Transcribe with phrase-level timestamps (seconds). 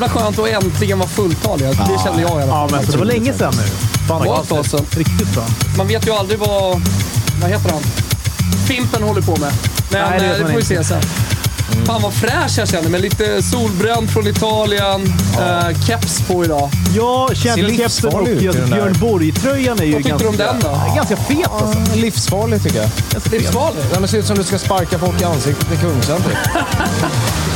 [0.00, 1.66] jävla skönt att äntligen vara fulltalig.
[1.68, 2.70] Det kände jag i alla Ja, fall.
[2.70, 3.62] men så det var länge sedan nu.
[4.08, 4.86] Fan, Det var vad ett tag sedan.
[4.90, 5.44] Riktigt bra.
[5.76, 6.82] Man vet ju aldrig vad...
[7.40, 7.82] Vad heter han?
[8.66, 9.52] Fimpen håller på med.
[9.90, 11.00] Men Nej, det eh, det, man får vi se sen.
[11.86, 13.00] Fan vad fräsch jag känner mig.
[13.00, 15.14] Lite solbränd från Italien.
[15.40, 16.70] Eh, keps på idag.
[16.96, 18.38] Ja, Champions-kepsen och den.
[18.38, 20.94] Björn Borg-tröjan är ju Vad tyckte ganska, du om den då?
[20.96, 21.78] ganska fet alltså.
[21.78, 22.90] Ja, livsfarlig tycker jag.
[23.32, 23.84] Livsfarlig.
[24.00, 26.36] Men ser ut som du ska sparka folk i ansiktet i Kungsan typ.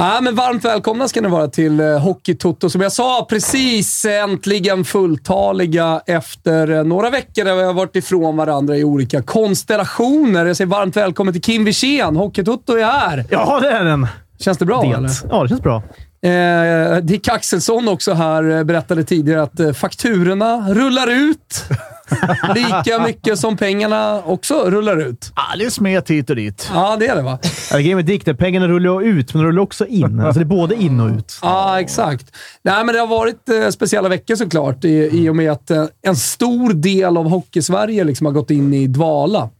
[0.00, 2.70] Ja, men varmt välkomna ska ni vara till eh, Hockeytoto.
[2.70, 8.36] Som jag sa, precis äntligen fulltaliga efter eh, några veckor där vi har varit ifrån
[8.36, 10.46] varandra i olika konstellationer.
[10.46, 12.16] Jag säger varmt välkommen till Kim Wirsén.
[12.16, 13.24] Hockeytoto är här.
[13.30, 14.06] Ja, det är den.
[14.38, 14.88] Känns det bra, Det.
[14.88, 15.10] eller?
[15.30, 15.82] Ja, det känns bra.
[16.30, 21.64] Eh, Dick Axelsson också här eh, berättade tidigare att fakturorna rullar ut.
[22.54, 25.32] Lika mycket som pengarna också rullar ut.
[25.36, 26.70] Ja, det är smet hit och dit.
[26.74, 27.38] Ja, det är det va?
[27.70, 30.20] Ja, Grejen med Dick, där pengarna rullar ut, men de rullar också in.
[30.20, 31.38] Alltså det är både in och ut.
[31.42, 32.36] Ja, exakt.
[32.62, 35.84] Nej, men det har varit eh, speciella veckor såklart i, i och med att eh,
[36.02, 39.50] en stor del av Hockeysverige liksom har gått in i dvala.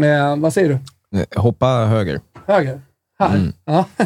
[0.00, 0.78] Eh, vad säger du?
[1.40, 2.20] Hoppa höger.
[2.46, 2.80] Höger?
[3.20, 3.52] Här?
[3.64, 3.84] Ja.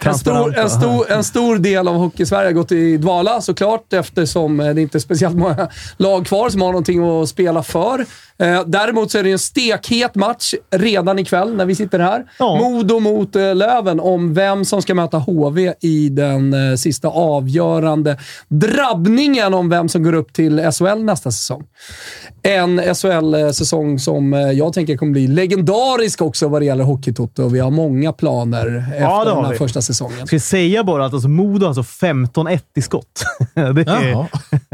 [0.00, 4.60] en, stor, en, stor, en stor del av Hockeysverige har gått i dvala såklart eftersom
[4.60, 8.06] eh, det inte är speciellt många lag kvar som har någonting att spela för.
[8.40, 12.24] Eh, däremot så är det en stekhet match redan ikväll när vi sitter här.
[12.38, 12.58] Ja.
[12.58, 18.18] Modo mot eh, Löven om vem som ska möta HV i den eh, sista avgörande
[18.48, 21.64] drabbningen om vem som går upp till SHL nästa säsong.
[22.42, 27.48] En SHL-säsong som jag tänker kommer bli legendarisk också vad det gäller Hockeytoto.
[27.48, 29.58] Vi har många planer efter Ja, den här vi.
[29.58, 30.26] första säsongen.
[30.26, 33.24] Ska vi säga bara att alltså, Modo har alltså 15-1 i skott.
[33.54, 34.26] det är, Jaha.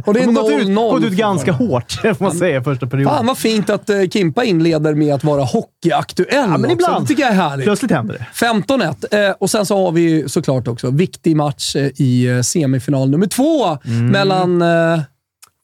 [0.07, 0.91] Och det är de har gått ut, 0-0.
[0.91, 3.15] gått ut ganska hårt, får man säga, första perioden.
[3.17, 6.73] Fan vad fint att eh, Kimpa inleder med att vara hockeyaktuell Ja, men också.
[6.73, 7.05] ibland.
[7.05, 7.65] Det tycker jag är härligt.
[7.67, 8.47] Plötsligt händer det.
[8.47, 9.29] 15-1.
[9.29, 13.27] Eh, och sen så har vi såklart också viktig match eh, i eh, semifinal nummer
[13.27, 13.79] två
[14.13, 15.01] mellan eh,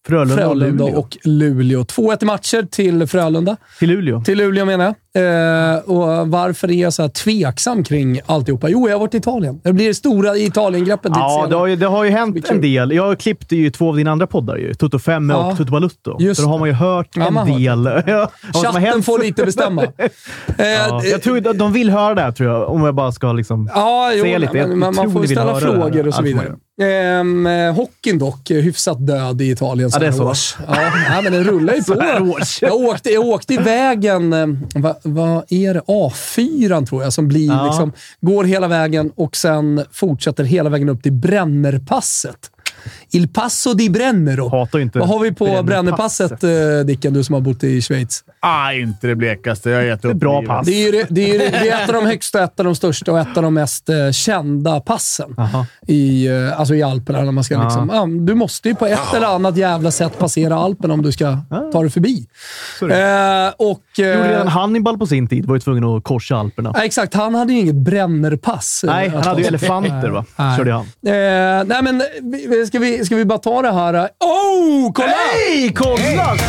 [0.06, 0.98] Frölunda, Frölunda och Luleå.
[0.98, 1.82] och Luleå.
[1.82, 3.56] 2-1 i matcher till Frölunda.
[3.78, 4.20] Till Luleå.
[4.24, 4.94] Till Luleå menar jag.
[5.14, 8.68] Eh, och varför är jag så här tveksam kring alltihopa?
[8.68, 9.60] Jo, jag har varit i Italien.
[9.64, 12.92] Det blir det stora Italiengreppet Ja, det har, ju, det har ju hänt en del.
[12.92, 14.74] Jag klippte ju två av dina andra poddar, ju.
[14.74, 16.16] Toto Femme Ja, och Toto Balutto.
[16.20, 17.84] just Så då har man ju hört Ja, en del.
[18.06, 19.82] Ja, som har Chatten får lite bestämma.
[20.58, 22.68] Eh, Ja, jag tror att de vill höra det här, tror jag.
[22.68, 23.70] Om jag bara ska liksom...
[23.74, 24.52] Ja, jo, Säga lite.
[24.52, 26.54] men, Jag men man får ju ställa frågor och så Ja, vidare.
[26.80, 30.24] Eh, hockeyn dock, hyfsat död i Italien så Ja, det är så.
[30.30, 30.56] års.
[31.08, 32.38] Ja, men den rullar ju på.
[32.60, 34.46] Jag åkte, jag åkte i vägen, eh,
[35.04, 35.80] vad är det?
[35.80, 37.66] A4 tror jag, som blir Ja.
[37.66, 42.50] liksom, går hela vägen och sen fortsätter hela vägen upp till Brennerpasset.
[43.14, 44.48] Il Passo di Brennero.
[44.48, 46.44] Hatar inte Vad har vi på Brennerpasset.
[46.44, 46.50] Eh,
[46.86, 48.24] Dicken, du som har bott i Schweiz?
[48.40, 49.70] Ah, inte det blekaste.
[49.70, 50.66] Jag har gett upp Bra pass.
[50.66, 53.12] Det är, det, det, är, det, är ett av de högsta, ett av de största
[53.12, 55.66] och ett av de mest eh, kända passen Aha.
[55.86, 57.22] i, eh, alltså i Alperna.
[57.22, 60.56] När man ska liksom, ja, du måste ju på ett eller annat jävla sätt passera
[60.56, 61.38] Alperna om du ska
[61.72, 62.26] ta dig förbi.
[62.80, 63.02] Det.
[63.02, 65.46] Eh, och, eh, Gjorde redan Hannibal på sin tid.
[65.46, 66.72] Var ju tvungen att korsa Alperna.
[66.74, 68.84] ja, exakt, han hade ju inget brännerpass.
[68.84, 70.24] eh, Nej, han hade ju elefanter, va?
[70.36, 70.56] Nej.
[70.58, 70.82] Körde han.
[70.82, 72.02] Eh, nej, men
[72.66, 73.94] ska vi, ska vi bara ta det här?
[74.20, 75.08] Oh, kolla!
[75.08, 75.72] Hej!
[75.74, 76.44] Kolla alltså!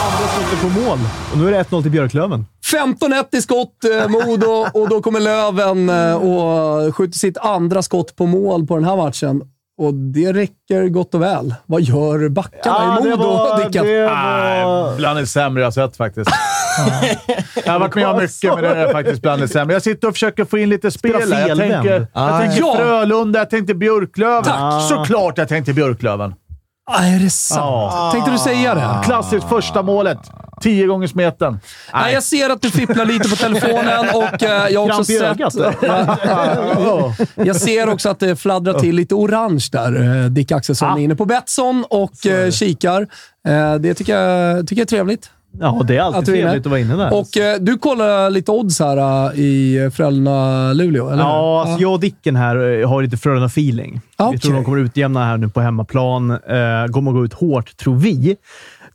[0.00, 0.98] Andra skottet på mål.
[1.32, 2.46] Och nu är det 1-0 till Björklöven.
[2.72, 8.16] 15-1 i skott, eh, Modo, och då kommer Löven eh, och skjuter sitt andra skott
[8.16, 9.42] på mål på den här matchen.
[9.80, 11.54] Och det räcker gott och väl.
[11.66, 13.64] Vad gör backarna i det Modo, var...
[13.64, 13.86] Dicken?
[13.86, 14.96] Det var...
[14.96, 16.30] bland det sämre jag sett faktiskt.
[17.64, 19.74] jag har varit med om mycket, men det är faktiskt bland det sämre.
[19.74, 21.12] Jag sitter och försöker få in lite spel.
[21.12, 22.74] Jag tänker, jag tänker Ja.
[22.76, 24.44] Frölunda, jag tänkte Björklöven.
[24.44, 24.88] Tack.
[24.88, 26.34] Såklart jag tänkte Björklöven.
[26.92, 27.60] Ah, är det sant?
[27.60, 28.10] Ja.
[28.12, 29.00] Tänkte du säga det?
[29.04, 30.18] Klassiskt första målet.
[30.62, 31.60] Tio gånger smeten.
[31.94, 35.22] Nej, jag ser att du fipplar lite på telefonen och eh, jag har också sett...
[35.22, 35.54] ögat.
[37.34, 40.22] Jag ser också att det fladdrar till lite orange där.
[40.24, 40.96] Eh, Dick Axelsson Ah.
[40.98, 43.06] är inne på Betsson och eh, kikar.
[43.48, 45.30] Eh, det tycker jag, tycker jag är trevligt.
[45.58, 47.14] Ja, det är alltid Att trevligt att vara inne där.
[47.18, 51.22] Och eh, du kollar lite odds här eh, i Frölunda-Luleå, eller?
[51.22, 54.00] Ja, alltså jag och Dicken här eh, har lite Frölunda-feeling.
[54.16, 54.32] Okej.
[54.32, 56.30] Vi tror de kommer utjämna här nu på hemmaplan.
[56.30, 58.36] Eh, kommer att gå ut hårt, tror vi.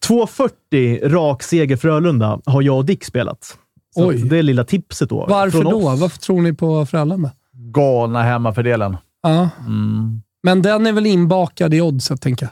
[0.08, 3.58] 2.40 rak seger Frölunda har jag och Dick spelat.
[3.96, 4.18] Så Oj.
[4.18, 5.26] det är lilla tipset då.
[5.30, 5.88] Varför då?
[5.88, 6.00] oss.
[6.00, 7.32] Varför tror ni på Frölunda?
[7.54, 8.98] Galna hemmafördelen.
[9.24, 9.50] Ja.
[9.60, 10.22] Mm.
[10.44, 12.52] Men den är väl inbakad i oddset, tänker jag.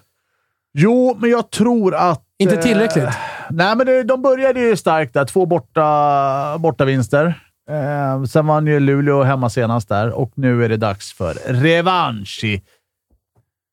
[0.78, 2.22] Jo, men jag tror att...
[2.40, 3.10] Inte eh, tillräckligt?
[3.50, 5.25] Nej, men det, de började ju starkt där.
[5.25, 7.40] Två borta, borta vinster.
[7.69, 12.42] Eh, sen vann ju Luleå hemma senast där och nu är det dags för revansch
[12.44, 12.62] i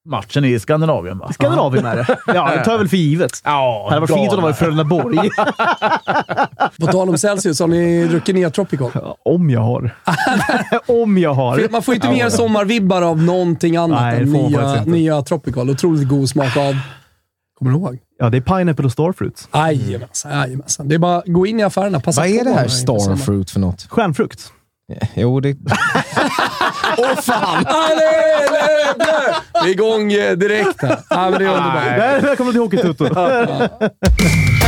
[0.09, 1.33] matchen i Skandinavien, va?
[1.33, 2.07] Skandinavien är det.
[2.27, 3.33] Ja, det tar jag väl för givet.
[3.45, 5.17] Ja, Det hade varit fint om det var i Frölundaborg.
[6.81, 8.91] På tal om Celsius, har ni druckit nya Tropical?
[9.23, 9.97] Om jag har.
[11.03, 11.69] Om jag har.
[11.71, 15.71] Man får inte mer sommarvibbar av någonting annat Nej, än nya, nya Tropical.
[15.71, 16.75] Otroligt god smak av...
[17.61, 17.99] Kommer du ihåg?
[18.19, 19.49] Ja, det är pineapple och starfruit.
[19.55, 20.89] Jajamensan, jajamensan.
[20.89, 22.01] Det är bara gå in i affärerna.
[22.01, 23.87] Passa Vad är det här starfruit för något?
[23.91, 24.53] Stjärnfrukt.
[25.15, 25.49] Jo, det...
[26.99, 27.67] Åh fan!
[27.67, 29.35] Allé, lä, blä.
[29.65, 30.99] Vi är igång eh, direkt här.
[31.11, 32.23] Ja, men det är underbart.
[32.25, 33.05] Välkommen till Hockeytutto.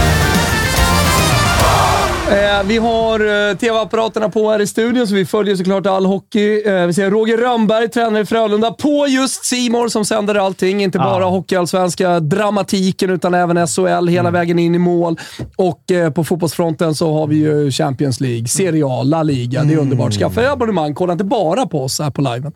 [2.30, 3.20] Eh, vi har
[3.50, 6.62] eh, tv-apparaterna på här i studion, så vi följer såklart all hockey.
[6.66, 10.82] Eh, vi ser Roger Rönnberg, tränare i Frölunda, på just Simor som sänder allting.
[10.82, 15.18] Inte bara hockeyallsvenska dramatiken, utan även SHL hela vägen in i mål.
[15.56, 15.82] Och
[16.14, 19.64] på fotbollsfronten så har vi ju Champions League, Serie A, La Liga.
[19.64, 20.12] Det är underbart.
[20.12, 20.94] Skaffa abonnemang.
[20.94, 22.52] Kolla inte bara på oss här på liven.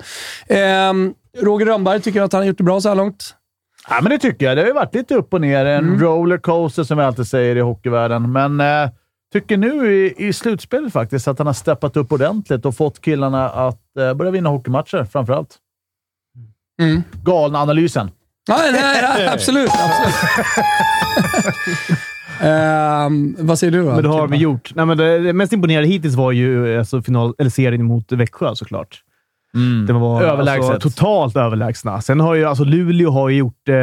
[0.46, 1.12] Eh,
[1.44, 3.34] Roger Rönnberg tycker att han har gjort det bra så här långt.
[3.88, 4.56] Ja, men det tycker jag.
[4.56, 5.64] Det har ju varit lite upp och ner.
[5.64, 8.32] En rollercoaster som vi alltid säger i hockeyvärlden.
[8.32, 8.60] Men
[9.40, 13.48] tycker nu i, i slutspelet faktiskt att han har steppat upp ordentligt och fått killarna
[13.50, 15.56] att eh, börja vinna hockeymatcher framförallt.
[16.80, 17.02] Mm.
[17.24, 18.10] Galna analysen.
[18.48, 19.70] Nej, nej, nej absolut.
[19.70, 20.14] absolut.
[22.40, 23.90] Ehm, vad säger du då?
[23.90, 24.72] Men det har vi gjort.
[24.74, 28.54] Nej, men det, det mest imponerande hittills var ju alltså, final, eller serien mot Växjö
[28.54, 29.02] såklart.
[29.86, 30.70] Det var Överlägset.
[30.70, 32.00] Alltså, totalt överlägsna.
[32.00, 33.68] Sen har ju alltså Luleå har ju gjort...
[33.68, 33.74] Eh,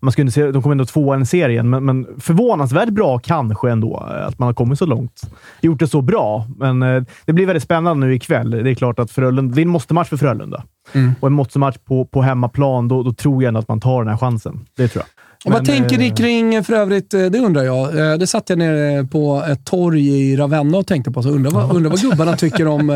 [0.00, 3.70] man skulle inte säga, de kom ändå tvåa i serien, men, men förvånansvärt bra kanske
[3.70, 4.06] ändå.
[4.10, 5.20] eh, Att man har kommit så långt.
[5.60, 8.50] Gjort det så bra, men eh, det blir väldigt spännande nu ikväll.
[8.50, 10.62] Det är klart att Frölunda, det är en måste-match för Frölunda.
[10.92, 11.14] Mm.
[11.20, 14.08] Och en måste-match på, på hemmaplan, då, då tror jag ändå att man tar den
[14.10, 14.66] här chansen.
[14.76, 15.08] Det tror jag.
[15.44, 18.20] Och vad Men, tänker ni eh, kring, för övrigt, det undrar jag.
[18.20, 21.22] Det satt jag nere på ett torg i Ravenna och tänkte på.
[21.22, 22.88] Så undrar, vad, undrar vad gubbarna tycker om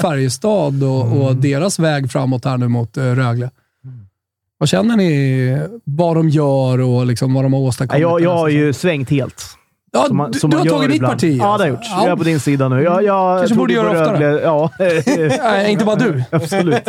[0.00, 3.50] Färjestad och, och deras väg framåt här nu mot Rögle.
[4.58, 8.02] Vad känner ni vad de gör och liksom vad de har Ja, åstadkommit?
[8.02, 9.44] jag, jag har ju svängt helt.
[9.92, 11.12] ja, som man- som du har tagit ibland.
[11.12, 11.38] parti?
[11.40, 11.90] Ja, det har jag alltså.
[11.92, 12.02] gjort.
[12.04, 12.82] Jag är på din sida nu.
[12.82, 14.20] Jag, jag Kanske borde göra oftare.
[14.32, 14.40] Rögle.
[14.42, 14.70] Ja,
[15.42, 16.24] Nej, inte bara du.
[16.30, 16.82] absolut.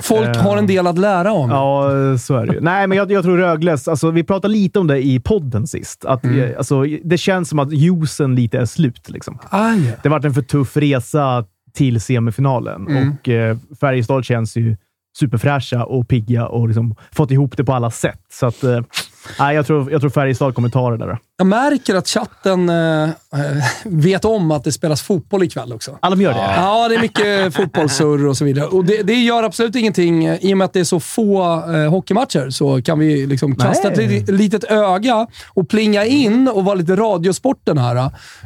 [0.00, 1.50] Folk har en del att lära om.
[1.50, 2.60] Ja, så är det ju.
[2.60, 3.88] Nej, men jag, jag tror Rögles...
[3.88, 6.04] Alltså, vi pratade lite om det i podden sist.
[6.04, 6.40] Att, Mm.
[6.40, 9.08] eh, alltså, det känns som att juicen lite är slut.
[9.10, 9.38] Liksom.
[9.50, 9.80] Aj.
[10.02, 11.44] Det har varit en för tuff resa
[11.74, 13.12] till semifinalen Mm.
[13.22, 14.76] och eh, Färjestad känns ju
[15.18, 18.20] superfräscha och pigga och liksom fått ihop det på alla sätt.
[18.32, 18.80] Så att, eh,
[19.38, 21.18] jag, tror, jag tror Färjestad kommer ta det där.
[21.38, 23.08] Jag märker att chatten eh,
[23.84, 25.98] vet om att det spelas fotboll ikväll också.
[26.00, 26.38] Alla de gör det.
[26.56, 28.66] Ja, det är mycket fotbollssurr och så vidare.
[28.66, 30.28] Och det, det gör absolut ingenting.
[30.28, 31.42] I och med att det är så få
[31.74, 34.06] eh, hockeymatcher så kan vi liksom kasta ett Nej.
[34.26, 37.96] li- litet öga och plinga in och vara lite radiosporten här.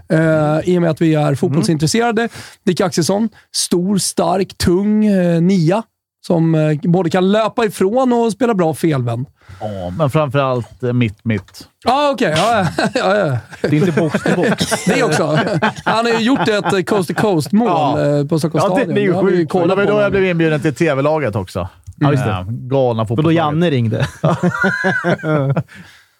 [0.09, 2.29] Eh, I och med att vi är fotbollsintresserade.
[2.67, 5.83] Dick Axelsson, stor, stark, tung eh, nia.
[6.26, 9.26] Som eh, både kan löpa ifrån och spela bra felvänd.
[9.61, 11.69] Ja, men framförallt eh, mitt, mitt.
[11.85, 12.35] Ja, okej.
[12.37, 13.38] Ja, ja, ja.
[13.61, 14.85] Det är inte box till box.
[14.87, 15.38] Det också.
[15.85, 18.19] Han har ju gjort ett eh, coast-to-coast-mål Ja.
[18.19, 18.94] eh, på Stockholms Ja, det, stadion.
[18.94, 19.53] det är ju sjukt.
[19.53, 21.69] Det var då jag blev inbjuden till tv-laget också.
[21.97, 22.31] Ja, just det.
[22.31, 23.37] Ja, galna Och då fotbollslaget.
[23.37, 24.06] Janne ringde.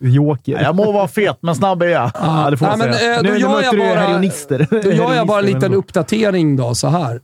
[0.01, 0.63] Joker.
[0.63, 2.11] Jag må vara fet, men snabb är jag.
[2.15, 3.17] Ja, det får Nej, man men, säga.
[3.17, 4.81] eh, nu, då nu gör jag bara-.
[4.83, 7.21] Då gör jag bara en liten uppdatering då, så här.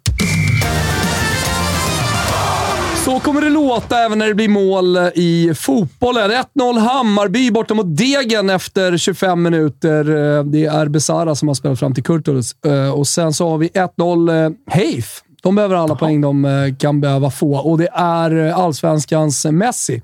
[3.11, 6.31] Så kommer det låta även när det blir mål i fotbollen.
[6.31, 10.09] 1-0 Hammarby borta mot Degen efter 25 minuter.
[10.39, 12.53] Eh, Det är Besara som har spelat fram till Kurtulus.
[12.67, 15.23] Eh, Och sen så har vi 1-0 eh, Heif.
[15.43, 20.03] De behöver alla poäng de kan behöva få och det är allsvenskans Messi.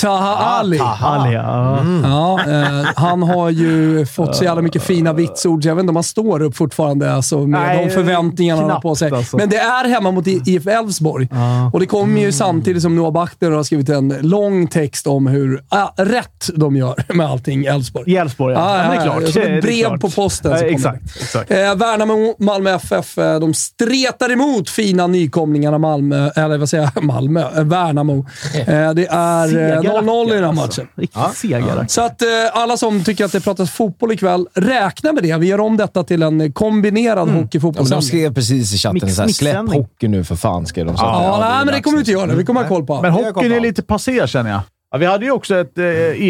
[0.00, 0.78] Taha Ali.
[1.00, 1.78] Ali, ja.
[2.02, 5.64] Ja, eh, han har ju fått så jävla mycket fina vitsord.
[5.64, 8.80] Jag vet inte om han står upp fortfarande alltså, med Nej, de förväntningarna han har
[8.80, 9.12] på sig.
[9.12, 9.36] alltså.
[9.36, 11.28] Men det är hemma mot I- IF Elfsborg.
[11.72, 15.62] Och det kommer ju samtidigt som Noah Bachner har skrivit en lång text om hur
[15.68, 18.12] ah, rätt de gör med allting Elfsborg.
[18.12, 18.76] I Elfsborg, ja.
[18.76, 19.28] Ja, ja, det är klart.
[19.32, 21.16] Som ett brev på posten så kommer exakt.
[21.20, 21.50] exakt.
[21.50, 27.04] Eh, Värnamo, Malmö FF, eh, de stretar emot fina nykomlingarna Malmö, eller vad säger jag?
[27.04, 27.40] Malmö?
[27.56, 28.26] Eh, Värnamo.
[28.66, 30.62] Eh, det är eh, 0-0 i den här matchen.
[30.62, 30.82] Alltså.
[30.94, 31.88] Riktigt segare.
[31.88, 35.36] Så att eh, alla som tycker att det pratas fotboll ikväll, räkna med det.
[35.38, 39.14] Vi gör om detta till en kombinerad Ja, men de skrev precis i chatten Mix-
[39.16, 40.96] så här, släpp hockey nu för fan, skrev de.
[40.96, 42.00] Så Ja, nej, men det kommer vi nu.
[42.00, 42.34] inte göra det.
[42.34, 43.02] Vi kommer ha koll på allt.
[43.02, 44.60] Men hockeyn är lite passé känner jag.
[44.90, 45.84] Ja, vi hade ju också ett eh,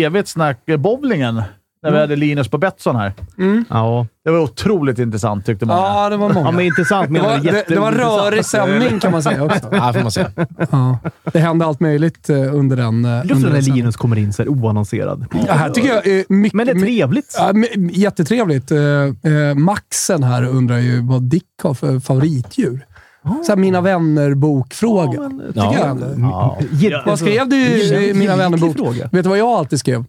[0.04, 1.42] evigt snack, eh, bowlingen,
[1.82, 3.12] när vi hade Linus på Betsson här.
[3.68, 4.06] Ja.
[4.24, 5.80] Det var otroligt intressant tyckte många.
[5.80, 6.46] Ja, det var många.
[6.46, 7.44] ja, men intressant det, menar var, jag.
[7.54, 9.68] det, det var rörig sändning kan man säga också.
[9.72, 10.24] Ja, får man se.
[10.70, 10.98] Ja,
[11.32, 13.60] det hände allt möjligt eh, under den, eh, Just under när.
[13.60, 15.26] Linus kommer in så här oannonserad.
[15.46, 16.56] Ja, här tycker jag är mycket...
[16.56, 17.36] Men det är trevligt.
[17.38, 17.52] Ja,
[17.92, 18.70] jättetrevligt.
[18.70, 22.86] Eh, eh, Maxen här undrar ju vad Dick har för favoritdjur.
[23.46, 25.22] Så här, Mina vänner-bokfråga.
[25.22, 26.58] Ja, men, Tycker Ja.
[26.70, 26.90] jag.
[26.92, 27.02] Ja.
[27.06, 28.76] Vad skrev du i Mina vänner-bok?
[29.12, 30.04] Vet du vad jag alltid skrev?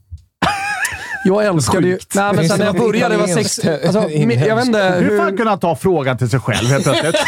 [1.25, 1.99] Jag älskade ju...
[2.15, 3.59] Nej, men sen det när jag började, det var sex...
[3.85, 5.37] Alltså, min- jag vet inte Hur fan hur...
[5.37, 7.15] kunde han ta frågan till sig själv helt plötsligt?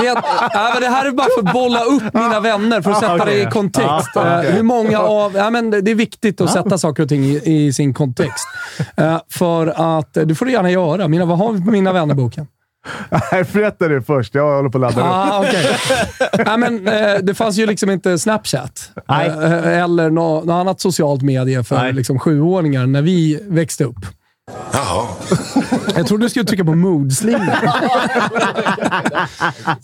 [0.00, 0.18] Vet,
[0.54, 3.14] nej, men det här är bara för att bolla upp mina vänner, för att sätta
[3.14, 3.34] okej.
[3.34, 4.10] det i kontext.
[4.14, 4.46] Okej.
[4.46, 5.36] Eh, Hur många av...
[5.36, 8.48] Ja, men det är viktigt att sätta saker och ting i, i sin kontext.
[8.96, 10.14] Eh, för att...
[10.14, 11.08] Det får du gärna göra.
[11.08, 12.46] Mina, vad har vi på Mina vänner-boken?
[13.32, 14.34] Nej, berätta det först.
[14.34, 15.06] Jag håller på att ladda upp.
[15.12, 15.64] Ah, okay.
[16.46, 18.90] Nej, men, eh, det fanns ju liksom inte Snapchat.
[19.08, 19.26] Nej.
[19.28, 21.92] Eh, eller nå- något annat socialt medie för Nej.
[21.92, 24.06] liksom, sjuåringar när vi växte upp.
[25.96, 27.56] Jag trodde du skulle trycka på mood-slingan.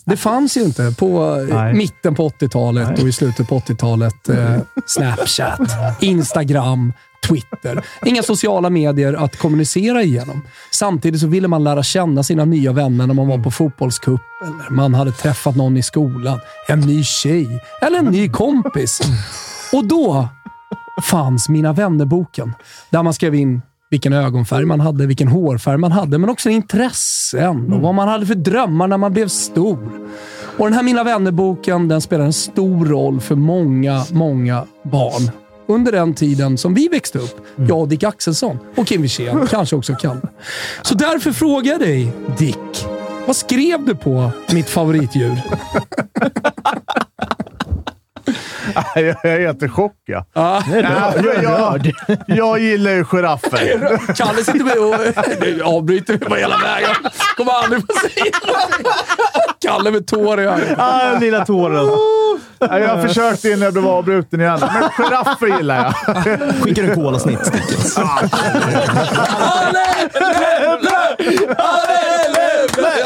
[0.05, 1.75] det fanns ju inte på eh, Nej.
[1.75, 4.29] mitten på 80-talet och i slutet på 80-talet.
[4.29, 4.57] Eh,
[4.87, 5.61] Snapchat,
[6.01, 6.93] Instagram,
[7.29, 7.85] Twitter.
[8.07, 10.43] Inga sociala medier att kommunicera igenom.
[10.71, 14.71] Samtidigt så ville man lära känna sina nya vänner när man var på fotbollscup eller
[14.71, 16.41] man hade träffat någon i skolan.
[16.69, 19.01] En ny tjej eller en ny kompis.
[19.73, 20.29] Och då
[21.03, 22.55] fanns Mina vännerboken.
[22.91, 27.73] Där man skrev in vilken ögonfärg man hade, vilken hårfärg man hade, men också intressen
[27.73, 30.09] och vad man hade för drömmar när man blev stor.
[30.59, 35.42] Och den här Mina vännerboken den spelar en stor roll för många, många barn.
[35.73, 37.41] Under den tiden som vi växte upp.
[37.69, 38.59] Jag och Dick Axelsson.
[38.77, 40.21] Och Kim Wirsén, kanske också Kalle.
[40.83, 42.87] Så därför frågar jag dig, Dick.
[43.27, 45.37] Vad skrev du på mitt favoritdjur?
[48.95, 49.93] Jag är helt i chock.
[50.05, 50.25] Ja.
[50.33, 50.57] Ah.
[50.73, 50.83] Är.
[51.43, 51.93] Ja, jag,
[52.27, 53.99] jag gillar ju giraffer.
[54.15, 54.77] Kalle sitter med
[55.67, 56.91] och avbryter mig på hela vägen.
[57.37, 58.33] Kommer aldrig få säga.
[59.61, 60.77] Kalle med tår i ögonen.
[60.79, 61.89] Ah, den lilla tåren.
[62.59, 65.95] Ja, Jag försökte innan jag blev avbruten igen, men giraffer gillar jag.
[66.63, 67.99] Skickar en kolasnitt, Stickens.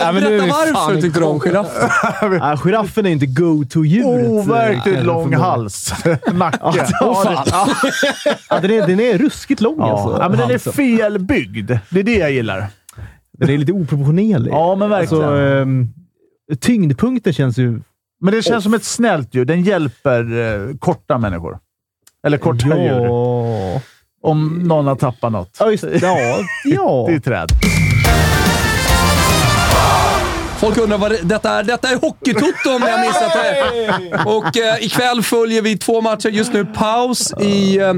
[0.01, 1.91] Ja, men Berätta varför tyckte du om giraffer.
[2.43, 4.29] Ah, giraffen är inte go-to-djuret.
[4.29, 5.93] Overkligt eh, lång hals.
[6.33, 6.59] Nacke.
[6.63, 7.69] Ja, Ja, fan.
[8.51, 9.93] Ja, den, är, den är ruskigt lång Ja.
[9.93, 10.23] alltså.
[10.23, 11.73] ja, men den är felbyggd.
[11.91, 12.67] Det är det jag gillar.
[13.39, 14.53] Den är lite oproportionerlig.
[14.53, 15.25] Ja, men verkligen.
[15.25, 15.89] Alltså, ehm,
[16.61, 17.81] tyngdpunkten känns ju...
[18.21, 19.45] Men det känns som ett snällt djur.
[19.45, 21.59] Den hjälper eh, korta människor.
[22.27, 23.05] Eller korta djur.
[23.07, 23.81] Ja...
[24.23, 25.57] Om någon har tappat något.
[25.61, 26.19] Ja, just Ja,
[26.65, 27.05] ja.
[27.09, 27.49] Det är träd.
[30.67, 31.63] Folk undrar vad det, detta är.
[31.63, 34.25] Detta är Hockeytoto om ni har missat det.
[34.25, 36.29] Och eh, ikväll följer vi två matcher.
[36.29, 37.95] Just nu paus i eh,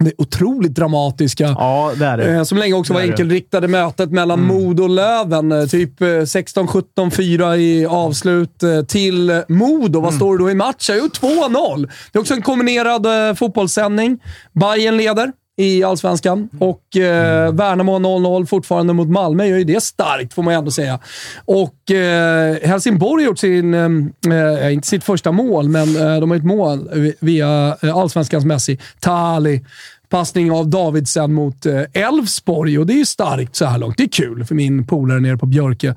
[0.00, 2.32] det otroligt dramatiska Ja, det är det.
[2.32, 5.52] Eh, som länge också var enkelriktade mötet mellan Modo och Löven.
[5.52, 10.00] Eh, Typ eh, 16-17-4 i avslut eh, till Modo.
[10.00, 10.96] Vad står det då i matchen?
[10.98, 11.90] Jo, 2-0.
[12.12, 14.18] Det är också en kombinerad eh, fotbollssändning.
[14.52, 20.34] Bayern leder i Allsvenskan och eh, Värnamo 0-0 fortfarande mot Malmö gör ju det starkt,
[20.34, 20.98] får man ändå säga.
[21.44, 26.30] Och eh, Helsingborg har gjort sin, eh, eh, inte sitt första mål, men eh, de
[26.30, 28.78] har ett mål vi- via eh, Allsvenskans Messi.
[29.00, 29.64] Tali.
[30.08, 33.96] Passning av Davidsen mot eh, Elfsborg och det är ju starkt så här långt.
[33.96, 35.94] Det är kul för min polare nere på Björke,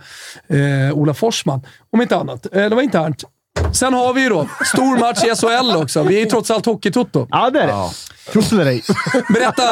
[0.93, 1.62] Ola Forsman.
[1.91, 2.45] Om inte annat.
[2.55, 3.24] Eh, det var internt.
[3.74, 6.03] Sen har vi ju då stor match i SHL också.
[6.03, 7.27] Vi är ju trots allt Hockeytoto.
[7.31, 7.74] Ja, det är det.
[8.31, 8.84] Trots eller ej.
[9.34, 9.63] Berätta,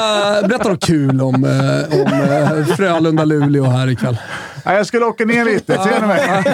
[0.48, 4.18] berätta något kul om, eh, om eh, Frölunda-Luleå här ikväll.
[4.66, 5.74] Ja, jag skulle åka ner lite.
[5.84, 6.44] Ser ni mig?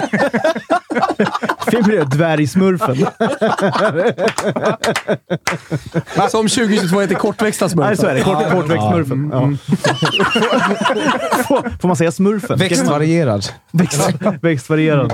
[1.84, 2.04] Blir det.
[2.04, 2.96] Dvärgsmurfen.
[6.30, 8.20] Som 2022 heter kortväxta Nej, så är det.
[8.22, 9.30] Kort, kortväxtsmurfen.
[9.32, 9.40] Ja.
[11.48, 12.58] får, får man säga smurfen?
[12.58, 13.46] Växtvarierad.
[13.72, 14.00] Växt,
[14.42, 15.12] växtvarierad.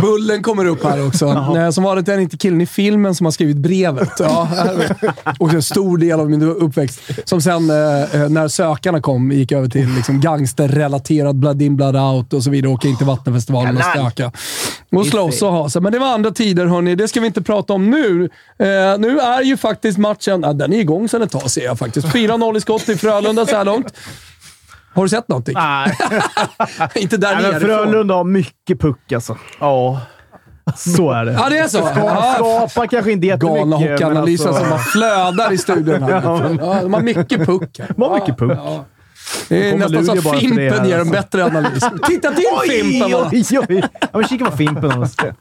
[0.00, 1.26] Bullen kommer upp här också.
[1.56, 4.12] Eh, Som vanligt är det inte killen i filmen som har skrivit brevet.
[4.18, 4.48] Ja,
[5.38, 7.00] och en stor del av min uppväxt.
[7.24, 12.32] Som sen, eh, när sökarna kom, gick över till liksom gangsterrelaterad blood in, blood out
[12.32, 12.72] och så vidare.
[12.72, 14.32] Åka in till Vattenfestivalen och stöka.
[15.00, 15.82] Och slåss och ha sig.
[15.82, 16.94] Men det var andra tider, hörni.
[16.94, 18.24] Det ska vi inte prata om nu.
[18.58, 20.40] Eh, nu är ju faktiskt matchen...
[20.42, 22.06] Ja, den är igång sedan ett tag, ser jag faktiskt.
[22.06, 23.94] 4-0 i skott till Frölunda så här långt.
[24.94, 25.54] Har du sett någonting?
[25.54, 25.96] Nej.
[26.94, 27.68] inte där Nej, men nerifrån.
[27.68, 29.36] Frölunda har mycket puck alltså.
[29.60, 30.00] Ja.
[30.76, 31.32] Så är det.
[31.32, 31.78] Ja, det är så?
[31.78, 33.58] Ja, Skapar kanske inte jättemycket.
[33.58, 36.02] galna men hockeyanalysen alltså- som bara flödar i studion.
[36.02, 36.10] Här.
[36.60, 37.78] Ja, de har mycket puck.
[37.78, 37.88] här.
[37.96, 38.52] De har mycket puck.
[38.56, 38.84] Ja.
[39.48, 40.58] Det är nästan så att Fimpen
[40.88, 41.12] ger en alltså.
[41.12, 41.84] bättre analys.
[42.06, 43.14] Titta till Fimpen!
[43.14, 43.82] Oj, oj, oj.
[44.00, 44.90] Ja, men kika på Fimpen.
[44.92, 45.34] Alltså.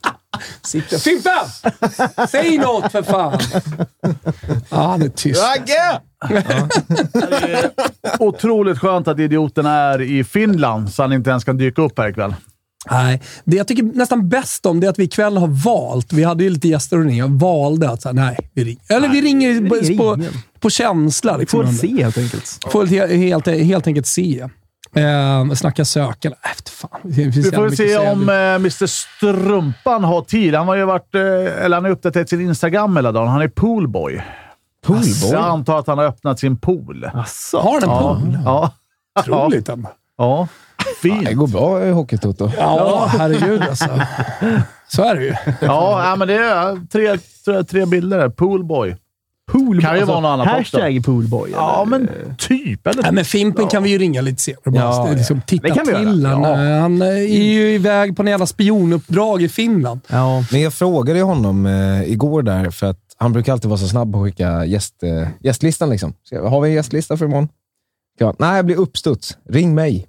[0.61, 0.97] Sitter.
[0.97, 2.27] Fimpen!
[2.27, 3.39] Säg något för fan!
[4.69, 5.41] Ja, han är tyst.
[8.19, 12.09] Otroligt skönt att idioten är i Finland, så han inte ens kan dyka upp här
[12.09, 12.35] ikväll.
[12.91, 16.23] Nej, det jag tycker nästan bäst om det är att vi ikväll har valt, vi
[16.23, 18.79] hade ju lite gäster och ner, valde att säga nej, vi ringer.
[18.89, 20.33] Eller vi ringer, ringer på, ingen.
[20.59, 21.33] på känsla.
[21.33, 21.57] Vi Liksom.
[21.59, 22.57] får väl se helt enkelt.
[22.71, 24.47] Får helt, helt, helt enkelt se.
[24.95, 26.37] Eh, snacka sökande.
[26.43, 26.99] Äh, fan.
[27.03, 30.55] Vi får se om eh, Mr Strumpan har tid.
[30.55, 31.21] Han har ju varit, eh,
[31.65, 33.27] eller han har uppdaterat sin Instagram hela dagen.
[33.27, 34.21] Han är poolboy.
[34.85, 35.31] Poolboy?
[35.31, 37.09] Jag antar att han har öppnat sin pool.
[37.13, 37.59] Asså.
[37.59, 38.19] Har han en Ja.
[38.21, 38.37] pool?
[38.45, 38.71] Ja.
[39.19, 39.89] Otroligt ändå.
[40.17, 40.47] ja.
[41.01, 41.25] Fint.
[41.25, 42.51] Det går bra i Hockeytoto.
[42.57, 44.01] Ja, herregud alltså.
[44.87, 45.33] Så är det ju.
[45.45, 48.29] Ja, ja, men det är tre, tre, tre bilder där.
[48.29, 48.95] Poolboy.
[49.51, 49.81] Poolboy.
[49.81, 51.51] Kan ju vara något annat hashtag poolboy.
[51.53, 51.85] Ja, eller?
[51.99, 52.87] men typ.
[52.87, 53.03] Eller?
[53.03, 54.61] Nej, men Fimpen kan vi ju ringa lite senare.
[54.71, 56.35] Bara Ja, ja, liksom, titta Det kan vi till göra.
[56.35, 56.69] han.
[56.69, 56.79] Ja.
[56.79, 59.99] Han eh, är ju iväg på en jävla spionuppdrag i Finland.
[60.07, 60.43] Ja.
[60.51, 64.13] Men jag frågade honom eh, igår där, för att han brukar alltid vara så snabb
[64.13, 65.89] på att skicka gäst, eh, gästlistan.
[65.89, 66.13] Liksom.
[66.49, 67.47] Har vi en gästlista för imorgon?
[68.19, 68.33] Ja.
[68.39, 69.37] Nej, jag blir uppstuds.
[69.49, 70.05] Ring mig.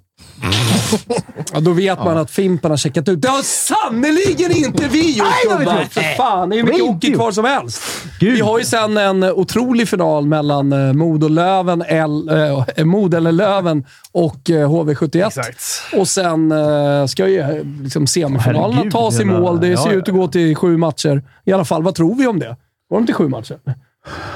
[1.53, 3.21] Ja, då vet man att Fimpen har checkat ut.
[3.21, 5.27] Det har sannerligen inte vi gjort
[5.59, 5.85] gubbar!
[5.89, 7.83] För fan, det är ju mycket hockey kvar som helst.
[8.19, 8.33] Gud.
[8.33, 12.29] Vi har ju sen en otrolig final mellan eh, Modo Löven, L,
[12.75, 15.27] eh, Mod eller Löven och eh, HV71.
[15.27, 15.63] Exakt.
[15.93, 19.59] Och sen eh, ska ju eh, liksom semifinalerna Herregud, tas i mål.
[19.59, 19.95] Det ser ja.
[19.95, 21.23] ut att gå till sju matcher.
[21.45, 22.55] I alla fall, vad tror vi om det?
[22.89, 23.59] Går de till sju matcher?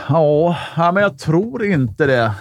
[0.10, 2.32] Ja, men jag tror inte det.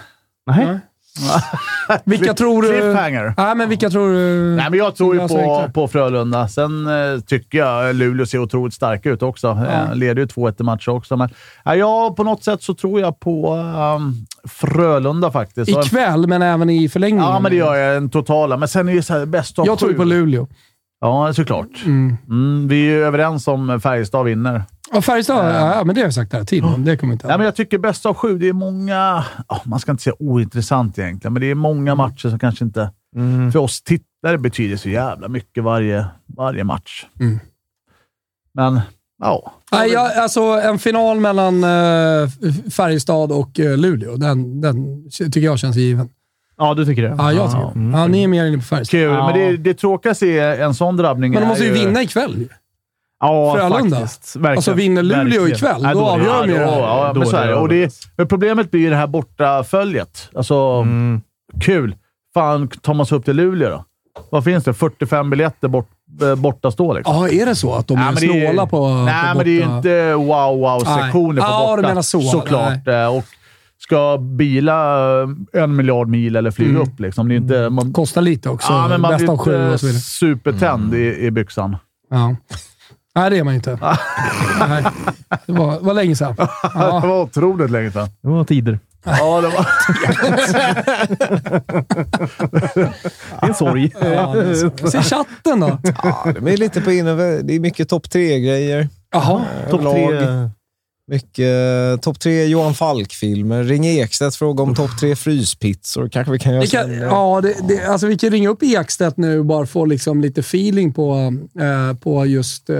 [0.47, 0.79] Nej.
[2.03, 2.67] Vilka tror du...
[2.67, 3.33] Cliffhanger.
[3.37, 4.55] Nej, men vilka tror du...
[4.55, 6.47] Nej, men jag tror ju på, på Frölunda.
[6.47, 9.47] Sen eh, tycker jag Luleå ser otroligt starka ut också.
[9.47, 11.17] Eh, leder ju 2-1 i matcher också.
[11.17, 11.29] Men
[11.65, 14.13] ja, jag, på något sätt så tror jag på ehm,
[14.47, 15.69] Frölunda faktiskt.
[15.69, 17.25] Ikväll, men även i förlängningen.
[17.25, 17.97] Ja, men det gör jag.
[17.97, 18.57] En totala.
[18.57, 19.99] Men sen är det så här bäst av Jag tror ju sju.
[19.99, 20.47] på Luleå.
[21.01, 21.85] Ja, såklart.
[21.85, 22.17] Mm.
[22.29, 24.63] Mm, vi är ju överens om Färjestad vinner.
[24.91, 26.85] Ja, Färjestad, ja, men det har jag sagt hela tiden.
[26.85, 29.23] Det kommer inte Ja, men jag tycker bäst av sju, det är många...
[29.47, 32.91] ja, man ska inte säga ointressant egentligen, men det är många matcher som kanske inte
[33.15, 33.51] Mm.
[33.51, 36.05] för oss tittare betyder så jävla mycket varje,
[36.37, 37.05] varje match.
[37.19, 37.39] Mm.
[38.53, 38.81] Men,
[39.21, 39.53] ja.
[39.71, 42.29] Nej, jag, alltså en final mellan eh,
[42.71, 46.09] Färjestad och eh, Luleå, den, den tycker jag känns given.
[46.57, 47.15] Ja, du tycker det?
[47.17, 47.97] Ja, jag tycker det.
[47.97, 48.91] Ja, ni är mer inne på Färjestad.
[48.99, 49.25] Kul, Ja.
[49.31, 51.31] men det, det tråkigaste är en sån drabbning.
[51.33, 52.47] Men de måste ju ju vinna ikväll.
[53.25, 53.99] Ja, Frölunda.
[53.99, 54.35] faktiskt.
[54.35, 54.57] Verkligen.
[54.57, 55.47] Alltså, vinner Luleå Verkligen.
[55.51, 56.79] ikväll, Nej, då det- avgör de ju Ja, det då, här.
[56.81, 57.55] ja, Då men är så är det.
[57.55, 60.29] Och det, problemet blir ju det här bortaföljet.
[60.35, 61.21] Alltså, Mm.
[61.61, 61.95] kul.
[62.33, 63.85] Fan, tar man sig upp till Luleå då?
[64.29, 64.73] Vad finns det?
[64.73, 65.89] 45 biljetter bort,
[66.21, 67.15] eh, borta stå liksom.
[67.15, 69.45] Ja, är det så att de Nej, är det är- snåla på Nej, på men
[69.45, 71.51] det är ju borta- inte wow-wow-sektioner på Nej.
[71.51, 71.81] Ja, borta.
[71.81, 72.21] du menar så.
[72.21, 72.87] Såklart.
[72.87, 73.23] Eh, Och
[73.79, 75.29] ska bila eh,
[75.63, 76.81] en miljard mil eller flyga Mm.
[76.81, 77.27] upp liksom.
[77.29, 77.69] Det är inte...
[77.69, 78.73] Man, Kostar lite också.
[78.73, 81.77] ja, men man blir inte supertänd i, i byxan.
[82.09, 82.35] Ja.
[83.15, 83.79] Nej, det är man inte.
[84.69, 84.83] Nej.
[85.45, 86.35] Det var, var länge sedan.
[86.37, 86.99] Det Ja.
[86.99, 88.07] var otroligt länge sedan.
[88.21, 88.79] Det var tider.
[89.05, 89.67] Ja, det var...
[92.75, 92.81] Det
[93.41, 93.91] är en sorg.
[94.01, 94.91] Ja, det.
[94.91, 95.79] Se chatten då.
[96.03, 97.39] Ja, de är lite på inöver.
[97.43, 98.89] Det är mycket topp tre-grejer.
[99.13, 99.41] Jaha.
[99.69, 100.49] Topp tre.
[101.11, 101.45] Mycket
[101.93, 103.63] eh, topp tre Johan Falk-filmer.
[103.63, 106.09] Ring Ekstedt fråga om topp tre fryspizzor.
[106.09, 106.99] Kanske vi kan göra Vi kan, sen.
[107.01, 110.39] ja, det, det, alltså vi kan ringa upp Ekstedt nu och bara få liksom lite
[110.41, 112.77] feeling på, eh, på just eh,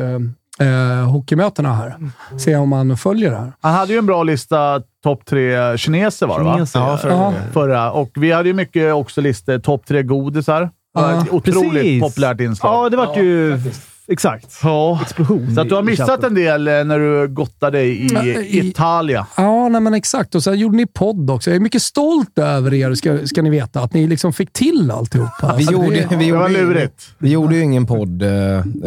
[0.67, 1.95] eh, hockeymötena här.
[2.39, 3.51] Se om man följer det här.
[3.61, 6.53] Han hade ju en bra lista topp tre kineser var det va?
[6.53, 6.97] Kineser, Ja, ja.
[6.97, 7.33] för, Ja.
[7.53, 7.91] Förra.
[7.91, 10.69] Och vi hade ju mycket också listor topp tre godisar.
[10.93, 12.01] Ja, otroligt precis.
[12.01, 12.85] populärt inslag.
[12.85, 13.59] Ja, det vart ju...
[14.07, 14.59] Exakt.
[14.63, 14.99] Ja.
[15.01, 18.23] Explosion Så att du har missat en del eh, när du gottade dig i, Ja,
[18.25, 19.27] i- Italia.
[19.37, 20.35] Ja, nej, men exakt.
[20.35, 21.49] Och sen gjorde ni podd också.
[21.49, 23.79] Jag är mycket stolt över er, ska, ska ni veta.
[23.81, 25.31] Att ni liksom fick till alltihopa.
[25.41, 27.07] Vi Alltså, gjorde, det, vi, Det var gjorde, ju- lurigt.
[27.17, 28.29] vi gjorde ju ingen podd eh,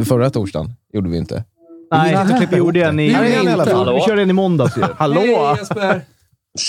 [0.05, 0.73] förra torsdagen.
[0.93, 1.45] gjorde vi inte.
[1.93, 2.17] Nej,
[2.51, 3.03] vi gjorde en det.
[3.03, 3.13] i...
[3.13, 3.95] Gjorde.
[3.95, 4.75] Vi körde en i måndags.
[4.97, 5.21] Hallå?
[5.21, 6.03] Hej Jesper!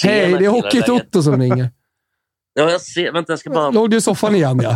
[0.03, 1.69] Hej, det är killar, Hockey-Toto som ringer.
[2.53, 3.11] Ja, jag ser.
[3.11, 3.69] Vänta, jag ska bara...
[3.69, 4.75] Låg du i soffan igen ja?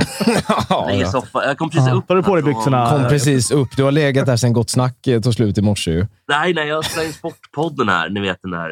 [0.87, 1.43] Nej, i soffan.
[1.45, 2.07] Jag kom precis upp.
[2.07, 2.89] Tar du på dig byxorna?
[2.89, 3.77] Kom precis upp.
[3.77, 6.07] Du har legat där sen Gott Snack eh, tog slut i morse ju.
[6.27, 8.09] Nej, nej, jag spelar in Sportpodden här.
[8.09, 8.71] Ni vet den här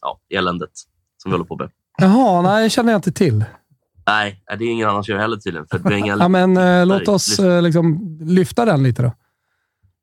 [0.00, 0.70] ja, eländet
[1.22, 1.70] som vi håller på med.
[1.98, 3.44] Jaha, nej, det känner jag inte till.
[4.06, 5.66] Nej, det är ingen annan som gör heller tydligen.
[5.70, 6.16] För det är inga...
[6.16, 9.12] Ja, men eh, låt oss eh, liksom lyfta den lite då.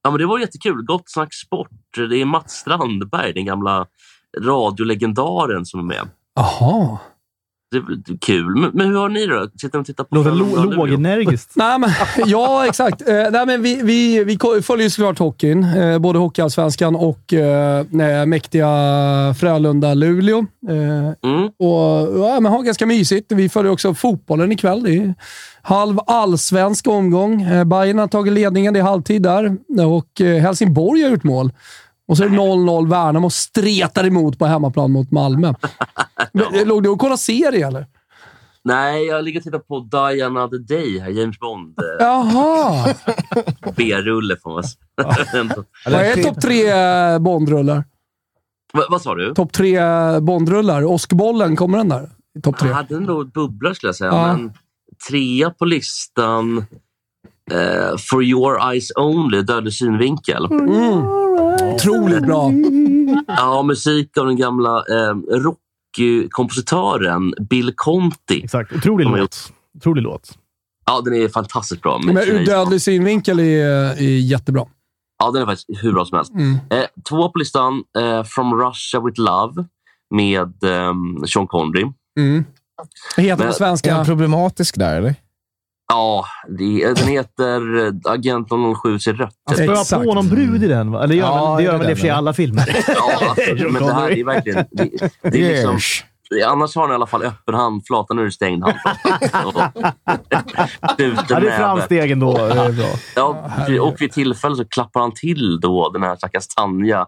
[0.04, 0.82] Ja, men det var jättekul.
[0.86, 1.70] Gott snack sport.
[1.96, 3.86] Det är Mats Strandberg, den gamla
[4.42, 6.08] radiolegendaren som är med.
[6.36, 6.98] Jaha.
[7.72, 8.56] Det är väl kul.
[8.56, 9.48] Men, men hur har ni då?
[9.62, 10.32] Sitter ni och tittar på Låter
[10.76, 11.52] lågenergiskt.
[11.56, 11.90] Nej, men,
[12.26, 13.08] ja, exakt.
[13.10, 15.64] Eh, nej, men vi, vi, vi följer ju såklart hockeyn.
[15.64, 18.66] Eh, både Hockeyallsvenskan och eh, nej, mäktiga
[19.40, 20.40] Frölunda-Luleå.
[20.70, 21.46] Eh, Mm.
[21.46, 23.32] och ja, men har ganska mysigt.
[23.32, 24.84] Vi följer också fotbollen ikväll.
[24.84, 25.14] Det är
[25.62, 27.42] halv allsvensk omgång.
[27.42, 28.74] Eh, Bayern har tagit ledningen.
[28.74, 29.58] Det är halvtid där.
[29.88, 31.52] Och eh, Helsingborg har gjort mål.
[32.10, 35.54] Och så är det 0-0 Värnamo stretar emot på hemmaplan mot Malmö.
[36.34, 37.86] Men, Låg du och kollade serie eller?
[38.64, 41.80] Nej, jag ligger och tittar på Diana the Day, här, James Bond.
[41.80, 42.96] eh, Jaha!
[43.76, 45.56] B-rulle får man säga.
[45.86, 47.84] Vad är topp tre eh, Bondrullar?
[48.74, 49.34] Va, vad sa du?
[49.34, 49.80] Topp tre
[50.20, 50.84] Bondrullar.
[50.86, 52.10] Åskbollen, kommer den där?
[52.44, 52.70] Topp tre?
[52.70, 54.12] Jag hade nog bubblar skulle jag säga.
[54.12, 54.28] Ja.
[54.28, 54.54] Men
[55.10, 56.58] trea på listan,
[57.52, 60.46] eh, For your eyes only, Dödlig synvinkel.
[60.46, 61.29] Mm.
[61.80, 62.52] Otroligt bra.
[63.28, 68.42] Ja, musik av den gamla eh, rockkompositören Bill Conti.
[68.44, 68.74] Exakt.
[68.74, 69.54] Otrolig låt.
[69.78, 70.38] Otrolig låt.
[70.86, 72.02] Ja, den är fantastiskt bra.
[72.06, 73.66] Men ur dödlig synvinkel är,
[73.98, 74.66] är jättebra.
[75.20, 76.34] Ja, den är faktiskt hur bra som helst.
[76.34, 76.54] Mm.
[76.70, 79.66] Eh, två på listan, eh, From Russia with Love
[80.16, 80.94] med eh,
[81.28, 81.86] Sean Connery.
[82.20, 82.46] Mm.
[83.18, 83.94] Heter Men- på Är svenska?
[83.96, 85.16] han problematisk där, eller?
[85.90, 86.26] Ja,
[86.58, 87.62] det, den heter
[88.10, 88.48] Agent
[88.84, 89.34] 007 ser rött.
[89.46, 90.06] Han spöar Exakt.
[90.06, 91.04] på någon brud i den, va?
[91.04, 92.84] Eller gör, Ja, väl- det gör det i och för sig den, alla filmer.
[92.88, 94.66] Ja, alltså, men det här är verkligen...
[94.72, 94.90] Det,
[95.22, 95.80] det är liksom,
[96.48, 99.72] annars har han i alla fall öppen handflata, nu är det stängd handflata.
[100.88, 101.04] Ja, det
[101.50, 102.34] är framsteg ändå.
[102.38, 102.88] Det är bra.
[103.16, 107.06] Ja, och vid tillfälle så klappar han till då den här stackars Tanja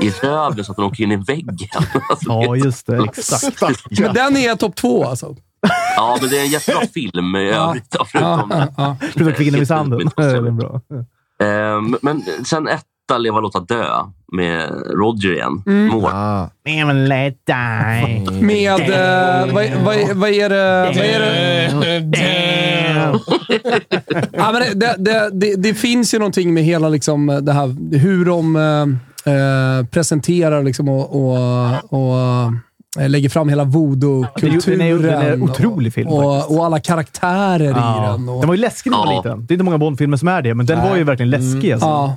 [0.00, 1.68] i röven så att hon åker in i väggen.
[2.10, 2.96] Alltså, Ja, just det.
[3.04, 3.60] Exakt.
[4.00, 5.36] Men den är topp två alltså.
[5.96, 7.90] Ja, men det är en jättebra film i övrigt.
[7.90, 9.08] då, Förutom Ja, ja, ja.
[10.16, 10.44] Förutom.
[10.44, 10.80] Det är bra.
[11.42, 13.84] Ehm, Men sen etta, Leva låta dö
[14.32, 15.62] med Roger igen.
[15.66, 15.86] Mm.
[15.86, 16.10] Mål.
[16.14, 16.50] Ah.
[18.40, 18.80] Med...
[18.80, 20.92] Eh, vad, vad, vad är det?
[20.96, 22.34] Vad är det?
[24.32, 28.24] Ja, men det, det, det, det, finns ju någonting med hela liksom, det här, hur
[28.24, 28.82] de eh,
[29.34, 32.52] eh, presenterar liksom, och, och, och
[32.98, 34.78] lägger fram hela voodoo-kulturen.
[34.78, 38.08] Den den är otrolig film och, och, alla karaktärer i Ja.
[38.12, 38.28] den.
[38.28, 39.22] Och, Den var ju läskig när man var Ja.
[39.22, 39.46] liten.
[39.46, 41.72] Det är inte många Bond-filmer som är det, men den var ju verkligen läskig.
[41.72, 41.88] Alltså.
[41.88, 42.16] ja,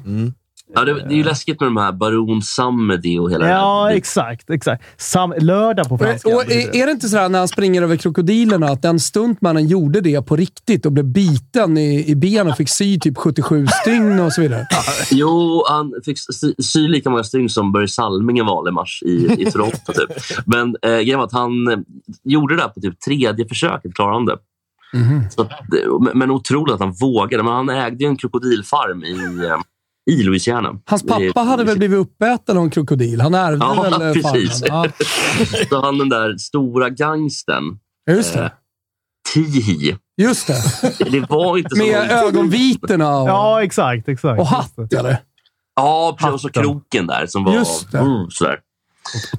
[0.73, 4.49] Ja, det, det är ju läskigt med de här Baron Samedi och hela Ja, exakt.
[4.49, 4.83] exakt.
[4.97, 6.35] Sam lördag på franska.
[6.35, 10.01] och är, är det inte sådär när han springer över krokodilerna att den stuntmannen gjorde
[10.01, 14.19] det på riktigt och blev biten i, i benen och fick sy typ 77 stygn
[14.19, 14.67] och så vidare?
[15.11, 19.35] Jo, han fick sy, sy lika många stygn som Börje Salming en vanlig mars i,
[19.41, 19.93] i Toronto.
[19.93, 20.09] Typ.
[20.45, 21.77] Men eh, grejen var att han eh,
[22.23, 24.37] gjorde det på typ tredje försöket, klarade han det.
[25.35, 27.43] Så att, det- men- men otroligt att han vågade.
[27.43, 29.57] Men han ägde ju en krokodilfarm i, eh,
[30.09, 30.69] i Louisiana.
[30.85, 33.21] Hans pappa hade väl blivit uppäten av en krokodil?
[33.21, 34.63] Han ärvde Ja, väl eh, precis.
[34.67, 34.91] farmen?
[35.69, 37.63] Så han den där stora gangsten,
[38.05, 38.51] Ja, just det.
[39.33, 39.95] Tihi.
[40.21, 40.61] Just det.
[41.11, 44.07] Det var inte så Med ögonvitorna och, Ja, exakt.
[44.09, 44.39] exakt.
[44.39, 45.17] och hatt, eller?
[45.75, 46.33] Ja, precis.
[46.33, 47.97] Och så kroken där som var Just det.
[47.97, 48.59] Mm, sådär.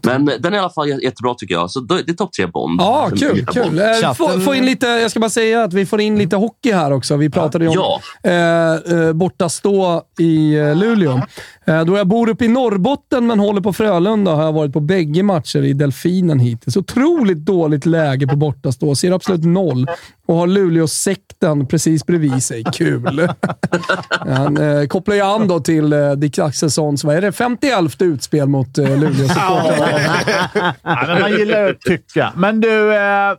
[0.03, 1.71] Men den är i alla fall jä- jättebra tycker jag.
[1.71, 2.81] Så det är topp tre Bond.
[2.81, 3.47] Ja, kul.
[3.47, 3.63] kul.
[3.65, 3.81] Bond.
[3.81, 6.73] Eh, Få, få in lite, jag ska bara säga att vi får in lite hockey
[6.73, 7.17] här också.
[7.17, 8.01] Vi pratade ju om Ja.
[8.31, 11.21] eh, eh, borta stå i eh, Luleå.
[11.69, 14.81] Eh, då jag bor uppe i Norrbotten men håller på Frölunda har jag varit på
[14.81, 16.77] bägge matcher i Delfinen hittills.
[16.77, 18.95] Otroligt dåligt läge på bortastå.
[18.95, 19.87] Ser absolut noll
[20.27, 22.65] och har Luleå-sekten precis bredvid sig.
[22.73, 23.29] Kul!
[24.09, 28.49] Han eh, kopplar ju an då till eh, Dick Axelssons, vad är det, 51 utspel
[28.49, 32.33] mot eh, luleå Ja, men man gillar ju att tycka.
[32.37, 33.35] Men du, eh,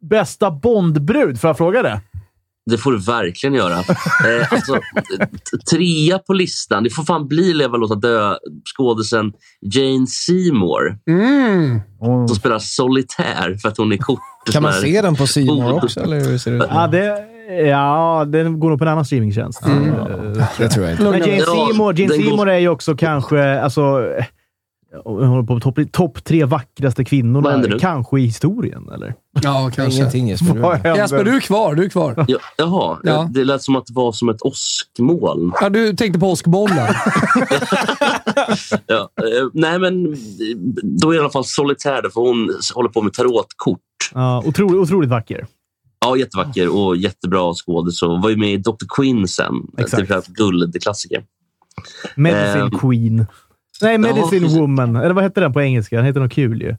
[0.00, 2.00] bästa Bondbrud, får jag fråga det?
[2.70, 3.72] Det får du verkligen göra.
[3.78, 4.78] Eh, alltså,
[5.70, 6.84] trea på listan.
[6.84, 8.34] Det får fan bli Leva låta dö
[8.76, 9.32] skådisen
[9.74, 11.80] Jane Seymour Mm.
[12.28, 14.20] som spelar solitär för att hon är kort.
[14.52, 16.64] Kan man se den på Simon också, eller hur ser det ut?
[16.70, 17.24] Ja, det,
[17.68, 19.66] ja, den går nog på en annan streamingtjänst.
[19.66, 19.88] Mm.
[19.88, 21.02] Eh, Det tror jag inte.
[21.04, 23.60] Men Jane Ja, Seymour, Jane Seymour är ju också kanske...
[23.60, 23.82] Alltså,
[25.04, 29.14] håller på topp top tre vackraste kvinnorna kanske i historien, eller?
[29.42, 30.00] Ja, kanske.
[30.00, 30.80] Ingenting Jesper.
[30.82, 30.88] du.
[30.88, 31.74] Jesper, du är kvar.
[31.74, 32.24] Du är kvar.
[32.28, 33.28] Ja, jaha, Ja.
[33.34, 35.52] det lät som att det var som ett åskmoln.
[35.60, 36.76] Ja, du tänkte på åskbollen.
[38.86, 40.04] Ja, eh, nej, men
[40.82, 43.80] då är det i alla fall solitär, för hon håller på med tarotkort.
[44.14, 45.46] Ja, otroligt, otroligt vacker.
[46.00, 48.02] Ja, jättevacker och jättebra skådis.
[48.02, 48.72] Och var ju med i Dr.
[48.96, 49.54] Quinn sen.
[49.78, 50.08] Exakt.
[50.08, 51.24] Det är guldklassiker.
[52.16, 52.70] Medicine Ehm.
[52.70, 53.26] Queen.
[53.82, 54.58] Nej, Medicine precis.
[54.58, 54.96] Woman.
[54.96, 55.96] Eller vad heter den på engelska?
[55.96, 56.68] Den heter något kul ju.
[56.68, 56.76] Eh,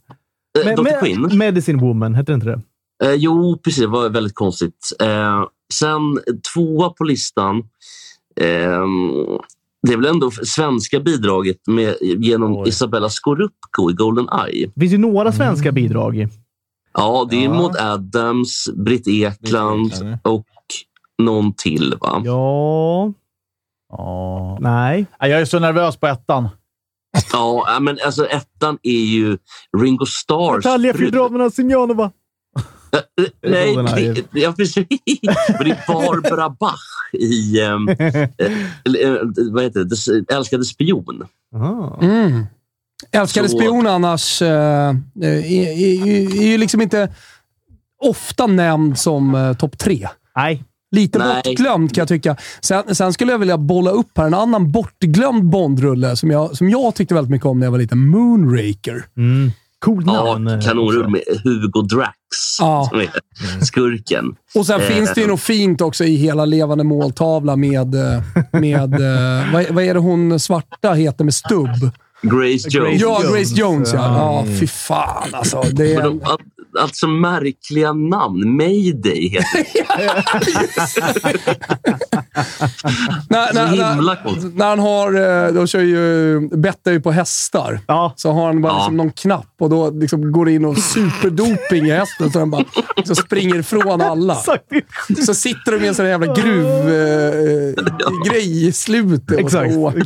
[0.66, 1.00] Me- Dr.
[1.00, 1.38] Quinn?
[1.38, 2.62] Medicine Woman, heter det inte det?
[3.10, 3.82] Eh, jo, precis.
[3.82, 4.94] Det var väldigt konstigt.
[5.04, 6.02] Eh, sen
[6.54, 7.56] tvåa på listan.
[8.42, 9.10] ehm,
[9.88, 12.70] det är väl ändå svenska bidraget med, genom Oj.
[12.70, 14.72] Isabella Scorupco i Golden Eye.
[14.76, 16.18] Det finns ju några svenska bidrag.
[16.18, 16.28] i.
[16.94, 17.54] Ja, det är Ja.
[17.54, 20.46] Maud Adams, Britt Ekland Ekland, och
[21.18, 21.94] någon till.
[22.02, 22.22] Va?
[22.26, 23.14] Ja...
[23.90, 24.58] Ja.
[24.62, 25.06] Nej.
[25.20, 26.50] Jag är så nervös på ettan.
[27.34, 29.38] Ja, ja, men alltså ettan är ju
[29.78, 31.00] Ringo Starrs Natalia fru.
[31.00, 32.12] Fjodorovna Semjonova.
[32.94, 34.14] Eh, Nej, Golden Eye.
[34.32, 34.76] det, ja, precis.
[34.78, 39.20] Men det är Barbara Bach i eh, eh,
[39.52, 40.36] vad heter det?
[40.36, 41.28] Älskade spion.
[42.02, 42.46] Mm.
[43.12, 47.14] Älskade Så- spion annars eh, är, är, är, är ju liksom inte
[48.04, 50.08] ofta nämnd som eh, topp tre.
[50.36, 50.64] Nej.
[50.92, 51.42] Lite Nej.
[51.46, 52.36] bortglömd kan jag tycka.
[52.62, 56.70] Sen, sen skulle jag vilja bolla upp här en annan bortglömd Bondrulle som jag, som
[56.70, 58.08] jag tyckte väldigt mycket om när jag var liten.
[58.10, 59.06] Moonraker.
[59.18, 59.52] Mm.
[59.80, 60.48] Coolt namn.
[60.48, 62.14] Ja, eh, kanonrull med Hugo Drax,
[62.60, 62.88] Ja.
[62.92, 63.10] som är
[63.66, 64.26] skurken.
[64.56, 64.88] Och sen Eh.
[64.88, 68.22] finns det ju något fint också i hela levande måltavla med, eh,
[68.52, 68.90] med
[69.54, 71.92] vad, vad är det hon svarta heter med stubb?
[72.22, 73.02] Grace Jones.
[73.02, 73.22] Ja.
[73.32, 74.00] Grace Jones ja.
[74.18, 74.60] Ja, Mm.
[74.60, 75.64] fy fan alltså.
[75.72, 76.02] Det är,
[76.80, 78.58] alltså märkliga namn.
[78.58, 79.66] Mayday heter
[83.30, 84.56] när, Så när, himla när, coolt.
[84.56, 85.14] när han har,
[85.48, 87.80] eh, de kör ju, bettar ju på hästar.
[87.88, 88.78] Ja, Så har han bara Ja.
[88.78, 92.50] liksom någon knapp och då liksom går det in och superdoping i hästen så den
[92.50, 92.64] bara
[93.06, 94.36] så springer ifrån alla.
[95.26, 99.76] Så sitter de med en sån jävla gruvgrej eh, grej i slutet och ska Exakt,
[99.78, 100.00] åka.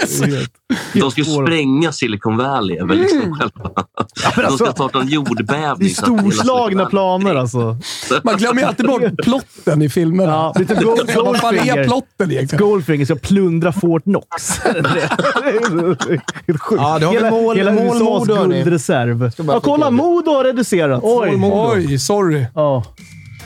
[0.00, 0.26] exakt.
[0.28, 0.46] Nej.
[0.94, 2.76] De ska ju spränga Silicon Valley.
[2.76, 3.70] är väl Liksom själva.
[4.48, 5.85] De ska starta en jordbävning.
[5.88, 7.76] Det är storslagna planer alltså.
[8.24, 10.32] Man glömmer ju alltid bort plotten i filmerna.
[10.32, 11.84] Ja, lite gold, Vad fan är Goldfinger.
[11.84, 12.64] plotten egentligen?
[12.64, 14.58] Goldfinger ska plundra Fort Knox.
[14.64, 16.82] Det är Helt sjukt.
[16.82, 19.30] Ja, det har vi hela mål- hela mål USAs guldreserv.
[19.46, 19.90] Ja, kolla.
[19.90, 21.04] Modo har reducerats.
[21.04, 21.40] Oj.
[21.42, 22.44] Oj, sorry.
[22.54, 22.84] Ja.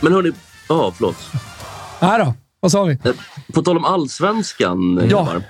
[0.01, 0.31] Men hörni,
[0.69, 1.17] ja, förlåt.
[2.01, 2.35] Här då?
[2.61, 2.93] Vad sa vi?
[3.05, 3.13] Eh,
[3.55, 5.07] På tal om allsvenskan, Ja.
[5.07, 5.43] grabbar.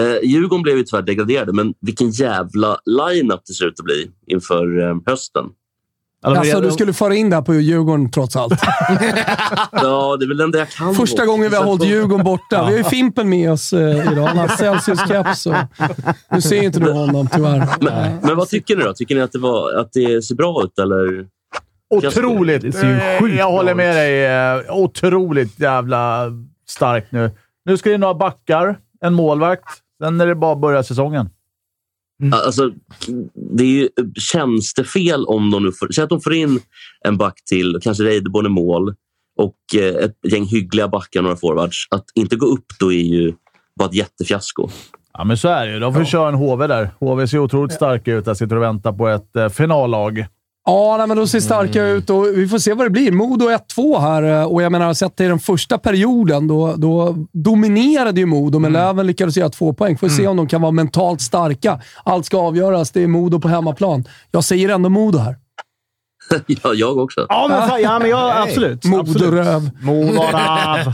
[0.00, 4.10] Eh, Djurgården blev ju tyvärr degraderade, men vilken jävla line-up det ser ut att bli
[4.26, 5.44] inför eh, hösten.
[6.24, 8.52] Alltså, Alltså, du skulle föra in det här på Djurgården trots allt.
[9.72, 10.94] Ja, det är väl den där jag kan.
[10.94, 12.64] Första gången vi har hållit Djurgården borta.
[12.64, 14.26] Vi har ju Fimpen med oss eh, idag.
[14.26, 15.66] Han har Celsius-keps.
[16.30, 17.68] Nu ser inte du honom tyvärr.
[17.80, 18.92] Men, men vad tycker ni då?
[18.92, 21.26] Tycker ni att det, var, att det ser bra ut eller?
[21.94, 22.62] Otroligt.
[22.62, 24.24] Det ser ju Eh, sjukt Jag håller med dig.
[24.26, 26.26] eh, Otroligt jävla
[26.68, 27.30] starkt nu.
[27.64, 29.64] Nu ska det in några backar, en målvakt.
[30.02, 31.30] Sen är det bara att börja säsongen.
[32.32, 32.70] Alltså,
[33.56, 33.88] det är ju
[34.32, 35.92] tjänstefel om de nu får...
[35.92, 36.60] Säg att de får in
[37.04, 38.94] en back till, kanske Reideborn i mål
[39.36, 41.86] och eh, ett gäng hyggliga backar och några forwards.
[41.90, 43.32] Att inte gå upp då är ju
[43.78, 44.68] bara ett jättefiasko.
[45.12, 45.78] Ja, men så är det ju.
[45.78, 46.90] De får köra en HV där.
[47.00, 48.26] HV ser otroligt starka ut.
[48.26, 50.26] Jag sitter och väntar på ett eh, finallag.
[50.66, 51.96] Ja, nej, men de ser starka Mm.
[51.96, 53.12] ut och vi får se vad det blir.
[53.12, 58.20] Modo 1-2 här eh, och jag menar, sett i den första perioden, då, då dominerade
[58.20, 58.82] ju Modo, men Mm.
[58.82, 59.98] Löven lyckades göra två poäng.
[59.98, 61.80] Får se om de kan vara mentalt starka.
[62.04, 62.90] Allt ska avgöras.
[62.90, 64.04] Det är Modo på hemmaplan.
[64.30, 65.36] Jag säger ändå Modo här.
[66.46, 67.26] ja, jag också.
[67.28, 68.84] Ja, men, fan, ja, men jag, absolut.
[68.84, 69.70] Modoröv.
[69.82, 70.78] Modorav.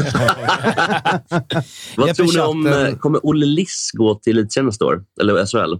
[1.96, 2.64] Vad tror ni om...
[2.64, 2.86] Chatten.
[2.86, 5.02] eh, Kommer Olle Liss gå till Elitserien nästa år?
[5.20, 5.78] Eller SHL?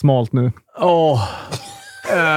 [0.00, 0.52] Smalt nu.
[0.80, 1.22] Åh.
[1.22, 1.28] Eh,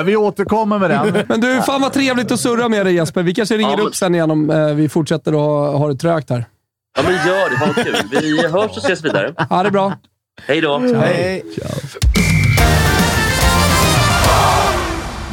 [0.05, 1.23] vi återkommer med den.
[1.27, 3.23] Men du, fan vad trevligt att surra med dig Jesper.
[3.23, 5.87] Vi kanske ringer Ja, men- upp sen igen om eh, vi fortsätter att ha, ha
[5.87, 6.45] det trögt här.
[6.97, 7.65] Ja, men gör det.
[7.65, 7.95] Vad kul.
[8.21, 9.33] Vi hörs och ses vidare.
[9.49, 9.93] Ha det bra.
[10.47, 10.77] Hej då!
[10.79, 11.43] Hej.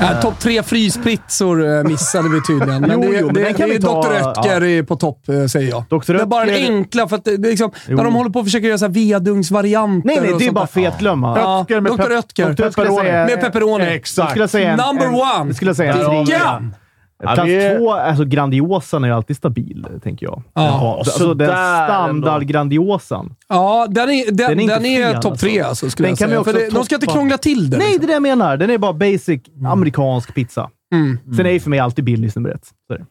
[0.00, 2.80] Äh, topp tre fryspizzor eh, missade vi tydligen.
[2.82, 4.08] Men Jo, det, jo, men det, kan det är ta- Dr.
[4.28, 5.84] Oetker är på topp, eh, säger jag.
[5.90, 6.12] Dr.
[6.12, 7.96] Det är bara den enkla, för att det, det är liksom, Jo.
[7.96, 11.38] när de håller på att försöka göra vedugnsvarianter Nej, nej, det är bara fetglömma.
[11.38, 11.96] Ja, Oetker med Dr.
[12.02, 12.52] pep- Oetker.
[12.52, 12.62] Dr.
[12.62, 13.02] Pepperoni.
[13.10, 13.84] Med pepperoni.
[13.84, 14.50] Jag Exakt.
[14.50, 15.46] säga Number en, one!
[15.46, 16.74] Jag skulle säga en
[17.22, 17.28] Ja!
[17.28, 20.42] Ja, Plats vi är- två, alltså Grandiosan är ju alltid stabil, tänker jag.
[20.54, 20.62] Ja.
[20.62, 22.52] Den har- alltså den sådär standard ändå.
[22.52, 23.34] Grandiosan.
[23.48, 25.68] Ja, den är, den, Den är den inte är, topp tre alltså.
[25.68, 26.40] alltså, skulle Den jag kan vi säga.
[26.40, 27.76] också För det, de ska inte krångla till det.
[27.76, 28.00] Nej, liksom.
[28.00, 28.56] det är det jag menar.
[28.56, 30.70] Den är bara basic amerikansk pizza.
[30.94, 31.18] Mm.
[31.36, 32.68] Sen är ju för mig alltid Billys nummer ett.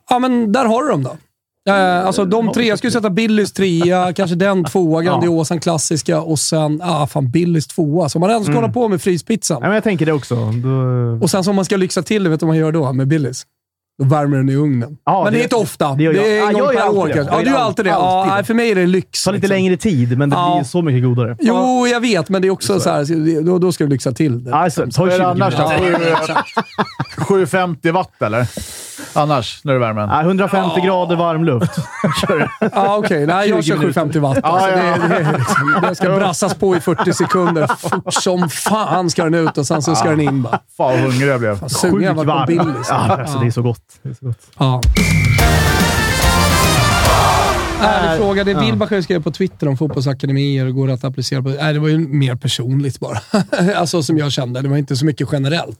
[0.09, 1.15] Ja, men där har du dem då.
[1.69, 2.65] Eh, alltså de tre.
[2.67, 7.67] Jag skulle sätta Billys trea, kanske den tvåa, Grandiosan klassiska och sen, ah fan, Billys
[7.67, 8.09] tvåa.
[8.09, 8.61] Så man ändå ska Mm.
[8.63, 9.57] hålla på med fryspizzan.
[9.61, 10.35] Nej, men jag tänker det också.
[10.35, 11.23] Då...
[11.23, 12.93] Och sen så om man ska lyxa till det, vet du vad man gör då
[12.93, 13.45] med Billys?
[13.97, 14.97] Då värmer den i ugnen.
[15.05, 15.89] Ja, men det, det- är inte ofta.
[15.89, 16.27] det Det, gör jag.
[16.27, 17.13] är Ja, en gång jag gör per alltid år det.
[17.13, 17.35] kanske.
[17.35, 17.93] Ja, du gör alltid det.
[17.95, 18.43] alltid Ja, det.
[18.43, 19.23] för mig är det lyx.
[19.23, 19.55] tar lite liksom.
[19.55, 20.55] längre tid, men det Ja.
[20.55, 21.37] blir så mycket godare.
[21.39, 24.43] Jo, jag vet, men det är också så här, då, då ska du lyxa till
[24.43, 24.53] det.
[24.55, 25.69] Alltså, ta Vad är 20 det annars då?
[25.83, 26.35] minuter.
[27.17, 28.47] Sju- 750 watt eller?
[29.13, 30.09] Annars, när du värmer den?
[30.09, 31.71] Nej, 150 grader varm luft.
[32.73, 33.25] Ja, okej.
[33.27, 34.37] Nej, jag 20 kör 750 watt.
[34.43, 34.67] Alltså.
[34.67, 34.75] Det,
[35.09, 37.67] det, är liksom, det ska brassas på i 40 sekunder.
[37.77, 40.51] Fort som fan ska den ut och sen så ska den in bara.
[40.77, 41.59] Fan vad hungrig jag blev.
[41.59, 42.45] Sjukt varm.
[42.47, 42.87] Billys.
[42.89, 43.79] Ja, alltså, det är så gott.
[44.03, 44.47] Det är så gott.
[44.59, 44.81] Ja.
[47.81, 48.43] Ärlig fråga.
[48.43, 51.49] Det Wilbacher skrev på Twitter om fotbollsakademier går att applicera på...
[51.49, 53.19] Nej, det var ju mer personligt bara.
[53.75, 54.61] alltså som jag kände.
[54.61, 55.79] Det var inte så mycket generellt.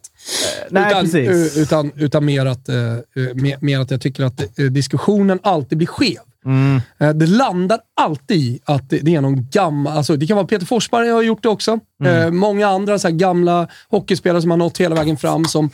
[0.70, 1.58] Nej, utan, precis.
[1.58, 2.98] eh, utan, utan mer, att, eh, eh,
[3.34, 6.20] mer, mer att jag tycker att eh, diskussionen alltid blir skev.
[6.46, 6.82] Mm.
[7.00, 9.98] Eh, Det landar alltid i att det det är någon gammal...
[9.98, 11.80] Alltså det kan vara Peter Forsberg har gjort det också.
[12.04, 12.22] Mm.
[12.22, 15.70] Eh, många andra så här gamla hockeyspelare som har nått hela vägen fram som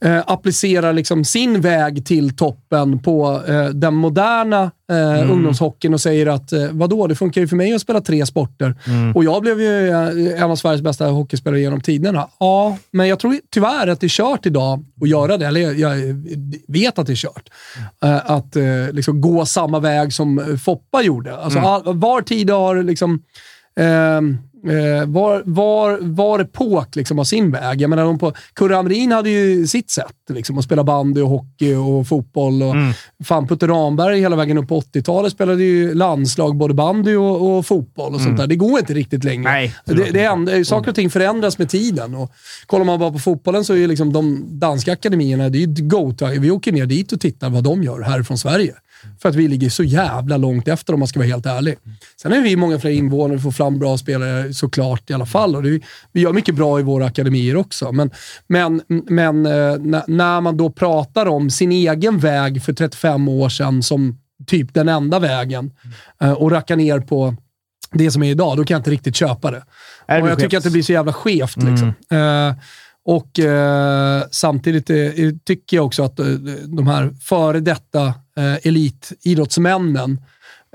[0.00, 5.30] eh, applicerar liksom sin väg till toppen på eh, den moderna eh, Mm.
[5.30, 8.74] ungdomshockeyn och säger att eh, vadå, det funkar ju för mig att spela tre sporter.
[8.86, 9.16] Mm.
[9.16, 12.28] Och jag blev ju eh, en av Sveriges bästa hockeyspelare genom tiderna.
[12.40, 15.46] Ja, men jag tror tyvärr att det är kört idag att göra det.
[15.46, 16.22] Eller jag, jag
[16.68, 17.48] vet att det är kört.
[18.04, 21.36] Eh, att eh, liksom gå samma väg som eh, Foppa gjorde.
[21.36, 21.70] Alltså, Mm.
[21.70, 23.22] all, var tid har liksom...
[24.68, 27.80] Eh, var, var, var epok liksom har sin väg.
[27.80, 31.28] Jag menar, de på, Kurre Hamrin hade ju sitt sätt liksom, att spela bandy, och
[31.28, 32.62] hockey och fotboll.
[32.62, 32.92] Och, Mm.
[33.24, 37.66] Fan, Putte Ramberg hela vägen upp på 80-talet spelade ju landslag, både bandy och, och
[37.66, 38.46] fotboll och sånt där.
[38.46, 39.50] Det går inte riktigt längre.
[39.50, 39.52] Mm.
[39.52, 42.14] Nej, det, det är, saker och ting förändras med tiden.
[42.14, 42.32] Och
[42.66, 45.88] kollar man bara på fotbollen så är ju liksom de danska akademierna, det är ju
[45.88, 46.26] go-to.
[46.26, 48.74] Vi åker ner dit och tittar vad de gör härifrån Sverige.
[49.22, 51.76] För att vi ligger så jävla långt efter om man ska vara helt ärlig.
[52.22, 55.56] Sen är vi många fler invånare och får fram bra spelare såklart i alla fall.
[55.56, 55.80] Och det,
[56.12, 57.92] vi gör mycket bra i våra akademier också.
[57.92, 58.10] Men,
[58.46, 63.82] men, men eh, när, man då pratar om sin egen väg för 35 år sedan
[63.82, 65.70] som typ den enda vägen
[66.20, 67.34] eh, och rackar ner på
[67.92, 69.64] det som är idag, då kan jag inte riktigt köpa det.
[70.06, 70.58] Det och jag tycker skevt.
[70.58, 71.56] att det blir så jävla skevt.
[71.56, 71.94] Liksom.
[72.10, 72.54] Eh,
[73.04, 74.96] och eh, samtidigt eh,
[75.44, 76.26] tycker jag också att eh,
[76.66, 80.20] de här före detta eh, elitidrottsmännen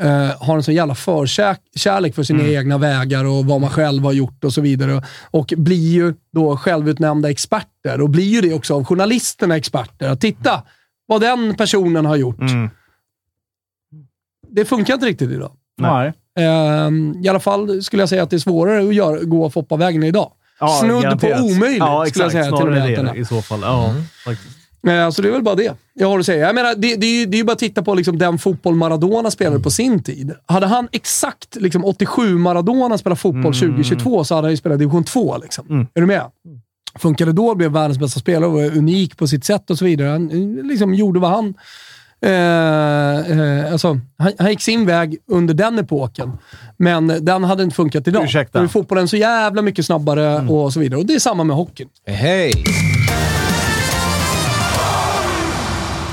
[0.01, 4.13] eh, har en så jävla förkärlek för sina egna vägar och vad man själv har
[4.13, 5.03] gjort och så vidare.
[5.31, 10.09] Och blir ju då självutnämnda experter och blir ju det också av journalisterna experter.
[10.09, 10.63] Att titta
[11.05, 12.39] vad den personen har gjort.
[12.39, 12.69] Mm.
[14.47, 15.51] Det funkar inte riktigt idag.
[15.77, 16.13] Nej.
[16.39, 20.03] Ehm, I alla fall skulle jag säga att det är svårare att göra, gå Foppa-vägen
[20.03, 20.31] idag.
[20.59, 21.39] Ja, Snudd garanterat.
[21.39, 22.57] på omöjligt, ja, skulle jag exakt.
[22.57, 23.59] säga till det i så fall.
[23.61, 23.93] Ja,
[24.25, 24.55] faktiskt.
[24.87, 26.45] Eh, Så det är väl bara det jag har att säga.
[26.45, 28.37] Jag menar, det, det, är ju, det är ju bara att titta på liksom den
[28.37, 30.33] fotboll Maradona spelade på sin tid.
[30.45, 35.03] Hade han exakt liksom 87 Maradona spelat fotboll 2022 så hade han ju spelat division
[35.03, 35.37] 2.
[35.37, 35.65] Liksom.
[35.69, 35.87] Mm.
[35.93, 36.23] Är du med?
[36.99, 40.07] Funkade då, blev världens bästa spelare och var unik på sitt sätt och så vidare.
[40.07, 40.27] Han
[40.63, 41.53] liksom gjorde vad han...
[42.21, 46.31] Eh, eh, alltså, han, han gick sin väg under den epoken,
[46.77, 48.23] men den hade inte funkat idag.
[48.23, 48.59] Ursäkta.
[48.59, 50.99] Då är fotbollen så jävla mycket snabbare och så vidare.
[50.99, 51.89] Och det är samma med hockeyn.
[52.05, 52.63] Hej!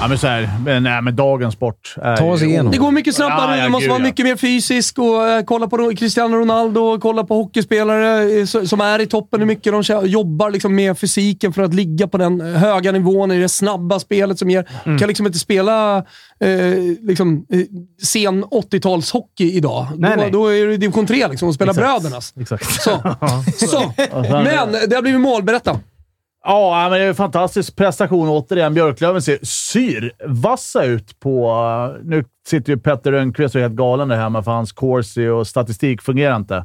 [0.00, 2.72] Ja, men så här, men, nej, men dagens sport är Ta oss igenom.
[2.72, 4.04] Det går mycket snabbare, Ja, ja, du måste gud, vara ja.
[4.04, 8.66] mycket mer fysisk och eh, kolla på Cristiano Ronaldo och kolla på hockeyspelare eh, so-
[8.66, 12.18] som är i toppen, hur mycket de jobbar liksom med fysiken för att ligga på
[12.18, 14.68] den höga nivån i det snabba spelet som ger...
[14.84, 14.98] Mm.
[14.98, 15.96] kan liksom inte spela
[16.40, 16.52] eh,
[17.02, 17.60] liksom, eh,
[18.02, 19.86] sen 80-talshockey idag.
[19.96, 20.30] Nej, då, nej.
[20.30, 21.86] då är det division 3 liksom, och spela Exakt.
[22.02, 22.34] brödernas.
[22.40, 22.82] Exakt.
[22.82, 22.90] Så.
[23.66, 23.92] så.
[24.22, 25.80] Men det har blivit mål, berätta.
[26.48, 28.74] Ja, men det är en fantastisk prestation återigen.
[28.74, 31.96] Björklöven ser syrvassa ut på...
[32.02, 35.46] Nu sitter ju Petter Rönnqvist och är helt galen där hemma för hans corsi och
[35.46, 36.64] statistik fungerar inte.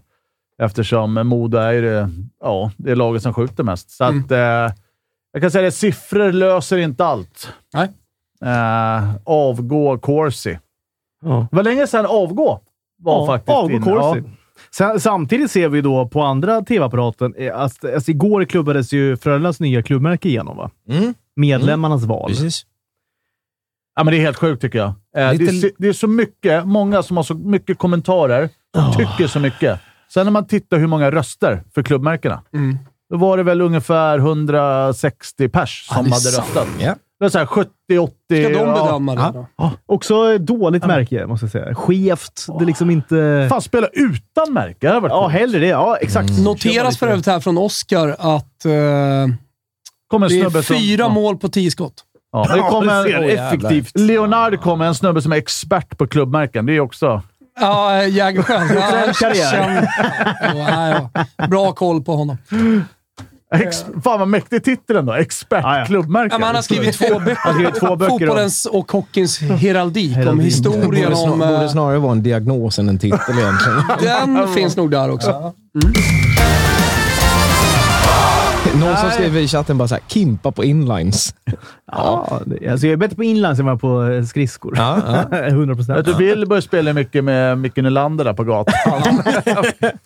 [0.61, 2.09] Eftersom Modo är ju det,
[2.41, 3.91] ja, det är laget som skjuter mest.
[3.91, 4.73] Så att, eh,
[5.33, 7.53] jag kan säga att siffror löser inte allt.
[7.73, 7.89] Nej.
[8.45, 10.59] Eh, avgå corsi.
[11.23, 11.47] Ja.
[11.51, 12.59] Det var länge sedan avgå
[12.99, 13.79] var Ja, faktiskt avgå.
[13.79, 14.23] Corsi.
[14.69, 19.83] Sa- Samtidigt ser vi då på andra tv-apparaten att alltså igår klubbades ju Frölundas nya
[19.83, 20.57] klubbmärke igenom.
[20.57, 20.71] Va?
[20.89, 22.29] Mm, Medlemmarnas val.
[22.29, 22.65] precis.
[23.95, 24.87] Ja, men det är helt sjukt tycker jag.
[24.87, 28.49] Eh, det, är, Lite- så- det är så mycket, många som har så mycket kommentarer,
[28.75, 29.79] som tycker så mycket.
[30.13, 32.77] Sen när man tittar hur många röster för klubbmärkena, Mm.
[33.09, 36.67] då var det väl ungefär 160 pers som är hade röstat.
[36.79, 36.95] Ja.
[37.21, 38.13] Det var så här 70, 80...
[38.29, 38.83] Ska de ja.
[38.83, 39.47] bedöma det Ja.
[39.57, 39.71] då?
[39.85, 41.75] Också dåligt märke, måste jag säga.
[41.75, 42.45] Skevt.
[42.59, 43.47] Det är liksom inte...
[43.49, 44.87] Fan, spela utan märke.
[44.87, 45.33] Det varit Ja, coolt.
[45.33, 45.67] hellre det.
[45.67, 46.29] Ja, exakt.
[46.29, 46.43] Mm.
[46.43, 49.37] Noteras för övrigt här från Oscar att eh, en
[50.09, 50.75] det är som...
[50.75, 51.09] fyra ja.
[51.09, 51.93] mål på tio skott.
[52.31, 53.99] Ja, det kom Ja, det en, effektivt.
[53.99, 56.65] Leonard kom, en snubbe som är expert på klubbmärken.
[56.65, 57.21] Det är också...
[57.59, 58.71] Ja, Jägerskiöld.
[60.41, 61.47] Ja, ja, ja.
[61.47, 62.37] Bra koll på honom.
[63.55, 65.13] Ex, fan vad mäktig titel ändå.
[65.13, 65.85] Expert Ja, ja.
[65.85, 66.37] klubbmärken.
[66.41, 67.79] Ja, han har skrivit två böcker.
[67.79, 70.11] två böcker om- Fotbollens och hockeyns heraldik.
[70.11, 70.45] Om Heraldik.
[70.45, 71.39] historien Borde, om...
[71.39, 73.81] borde eh, snarare vara en diagnos än en titel egentligen.
[74.35, 75.53] Den finns nog där också.
[78.79, 81.35] Någon som skriver i chatten bara såhär, Kimpa på inlines.
[81.91, 84.73] Ja, det, alltså jag är bättre på inlines än vad jag är på eh, skridskor.
[84.77, 84.97] Ja,
[85.31, 85.37] ja.
[85.47, 86.05] 100 procent.
[86.05, 88.73] Du, Bill började spela mycket med Micke Nylander där på gatan.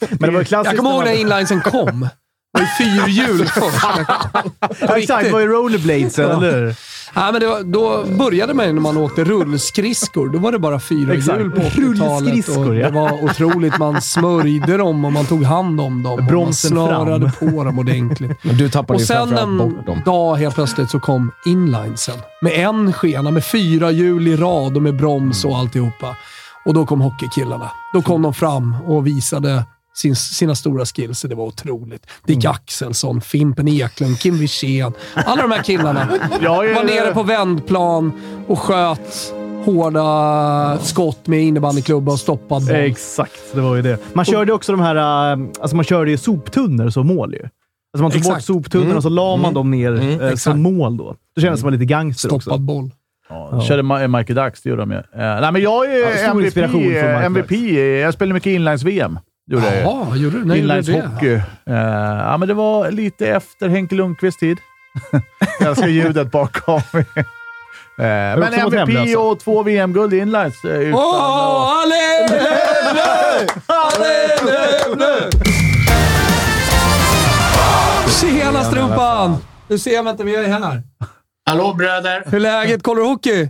[0.09, 0.73] Men det var klassiskt.
[0.73, 2.07] Jag kommer ihåg när inlinesen kom.
[2.55, 2.67] Det var ju
[3.05, 3.85] fyrhjul först.
[4.97, 5.23] Exakt.
[5.25, 6.75] Det var ju rollerbladesen, eller hur?
[7.17, 10.29] Ja, men var, då började man ju när man åkte rullskridskor.
[10.29, 12.01] Då var det bara fyra hjul på 80-talet.
[12.01, 12.87] och Rullskridskor, ja.
[12.87, 13.77] Det var otroligt.
[13.77, 16.11] Man smörjde dem och man tog hand om dem.
[16.13, 18.37] och Man Bromsen snörade på dem ordentligt.
[18.43, 20.01] Men du tappade Och ju sen en bort dem.
[20.05, 22.15] dag helt plötsligt så kom inlinesen.
[22.41, 26.15] Med en skena, med fyra hjul i rad och med broms och alltihopa.
[26.65, 27.71] Och då kom hockeykillarna.
[27.93, 29.63] Då kom de fram och visade
[29.95, 31.21] sin, sina stora skills.
[31.21, 32.07] Det var otroligt.
[32.25, 34.93] Dick Axelsson, Fimpen Eklund, Kim Wirsén.
[35.13, 36.07] Alla de här killarna
[36.41, 38.11] Jag är- var nere på vändplan
[38.47, 39.33] och sköt
[39.65, 42.75] hårda skott med innebandyklubba och stoppad boll.
[42.75, 43.97] Exakt, det var ju det.
[44.13, 44.95] Man körde också de här...
[45.33, 47.39] äh, Alltså man körde ju soptunnor som mål ju.
[47.43, 48.45] Alltså man tog bort Exakt.
[48.45, 50.41] soptunnorna och så la man dem ner eh, exakt.
[50.41, 51.15] som mål då.
[51.35, 52.57] Då kändes man lite gangster Stoppad också.
[52.57, 52.91] boll.
[53.29, 54.97] Ja, körde Ma- Michael Dax, det gjorde de ju.
[54.97, 55.03] Eh,
[55.41, 56.57] nej, men jag är Ja, MVP.
[57.25, 57.51] MVP.
[58.01, 59.19] Jag spelar mycket inlines-VM.
[59.51, 59.83] Gjorde jag.
[59.83, 60.55] Jaha, gjorde du?
[60.55, 60.91] Gjorde du
[61.21, 61.33] det?
[61.67, 61.75] Eh,
[62.19, 64.57] ja, men det var lite efter Henke Lundqvists tid.
[65.59, 67.05] jag älskar ljudet bakom mig.
[67.17, 67.23] Eh,
[67.97, 69.19] men MVP hemlösa.
[69.19, 70.63] och två VM-guld i inlines.
[70.65, 70.99] eh, utan!
[73.67, 75.29] Allé, Lövle!
[78.21, 79.37] Tjena strumpan!
[79.67, 80.83] Du ser mig inte, men jag är här.
[81.49, 82.23] Hallå bröder!
[82.25, 82.83] Hur är läget?
[82.83, 83.49] Kollar du hockey?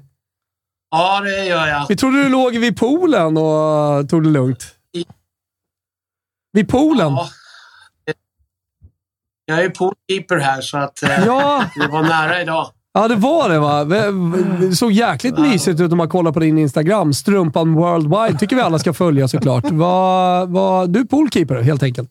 [0.92, 1.86] Ja, det gör jag.
[1.90, 4.75] Vi trodde du låg vid poolen och tog det lugnt.
[6.56, 7.12] Vid poolen?
[7.14, 7.30] Ja.
[9.46, 12.68] Jag är poolkeeper här, så att eh, Ja, det var nära idag.
[12.94, 13.84] ja, det var det va?
[14.60, 17.14] Det såg jäkligt mysigt ut om man kollar på din Instagram.
[17.14, 19.64] Strumpan worldwide tycker vi alla ska följa såklart.
[19.72, 22.10] Var, var, du är poolkeeper helt enkelt.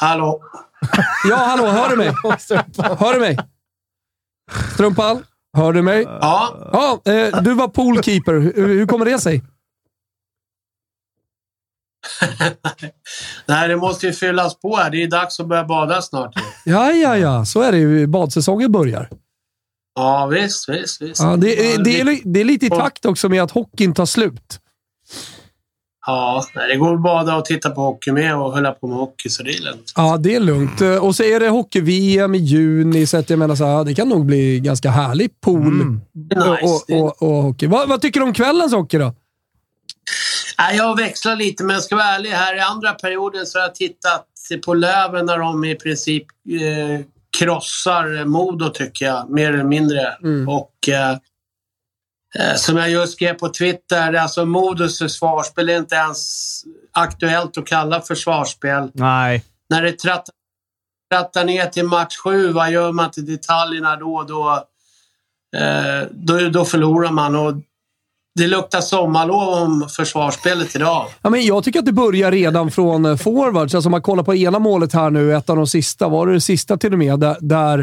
[0.00, 0.40] Hallå?
[1.28, 2.06] Ja, hallå, hör du mig?
[2.98, 3.38] Hör du mig?
[4.74, 5.22] Strumpan,
[5.56, 6.02] hör du mig?
[6.02, 6.70] Ja,
[7.04, 8.32] Ja, eh, du var poolkeeper.
[8.34, 9.42] Hur, hur kommer det sig?
[13.46, 14.90] nej, det måste ju fyllas på här.
[14.90, 16.34] Det är dags att börja bada snart.
[16.64, 17.44] Ja, ja, ja.
[17.44, 18.06] Så är det ju.
[18.06, 19.08] Badsäsongen börjar.
[19.94, 21.20] Ja, visst, visst, visst.
[21.20, 24.06] Ja, det, är, det, är, det är lite i takt också med att hockeyn tar
[24.06, 24.60] slut.
[26.06, 28.96] Ja, nej, det går att bada och titta på hockey med och hålla på med
[28.96, 29.92] hockey, så det är lugnt.
[29.96, 30.80] Ja, det är lugnt.
[31.00, 34.08] Och så är det hockey-VM i juni, så att jag menar så här, det kan
[34.08, 35.80] nog bli ganska härlig pool
[36.30, 36.94] är nice.
[36.94, 37.66] och, och, och hockey.
[37.66, 39.14] Vad, vad tycker du om kvällens hockey då?
[40.56, 42.30] Jag växlar lite, men jag ska vara ärlig.
[42.30, 44.26] Här i andra perioden så har jag tittat
[44.64, 47.06] på Löven när de i princip eh,
[47.38, 49.30] krossar Modo, tycker jag.
[49.30, 50.16] Mer eller mindre.
[50.48, 51.10] Och eh,
[52.38, 57.66] eh, som jag just skrev på Twitter, alltså Modos försvarsspel är inte ens aktuellt att
[57.66, 58.90] kalla försvarsspel.
[58.94, 59.44] Nej.
[59.70, 60.34] När det trattar,
[61.12, 64.22] trattar ner till match sju, vad gör man till detaljerna då?
[64.22, 64.64] Då,
[65.60, 67.36] eh, då, då förlorar man.
[67.36, 67.54] Och
[68.34, 71.06] det luktar sommarlov om försvarsspelet idag.
[71.22, 73.74] Ja, men jag tycker att det börjar redan från eh, forwards.
[73.74, 76.32] Alltså om man kollar på ena målet här nu, ett av de sista, var det
[76.32, 77.78] det sista till och med, där, där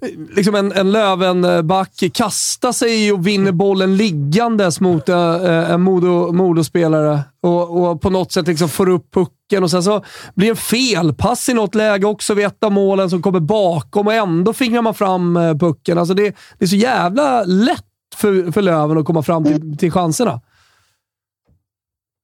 [0.00, 6.32] eh, liksom en, en Lövenback kastar sig och vinner bollen liggandes mot äh, en Modo,
[6.32, 10.56] Modo-spelare och, och på något sätt liksom får upp pucken och sen så blir det
[10.56, 14.82] felpass i något läge också vid ett av målen som kommer bakom och ändå fingrar
[14.82, 15.98] man fram pucken.
[15.98, 17.84] Alltså det, det är så jävla lätt
[18.18, 20.40] för, för Löven att komma fram till, till chanserna.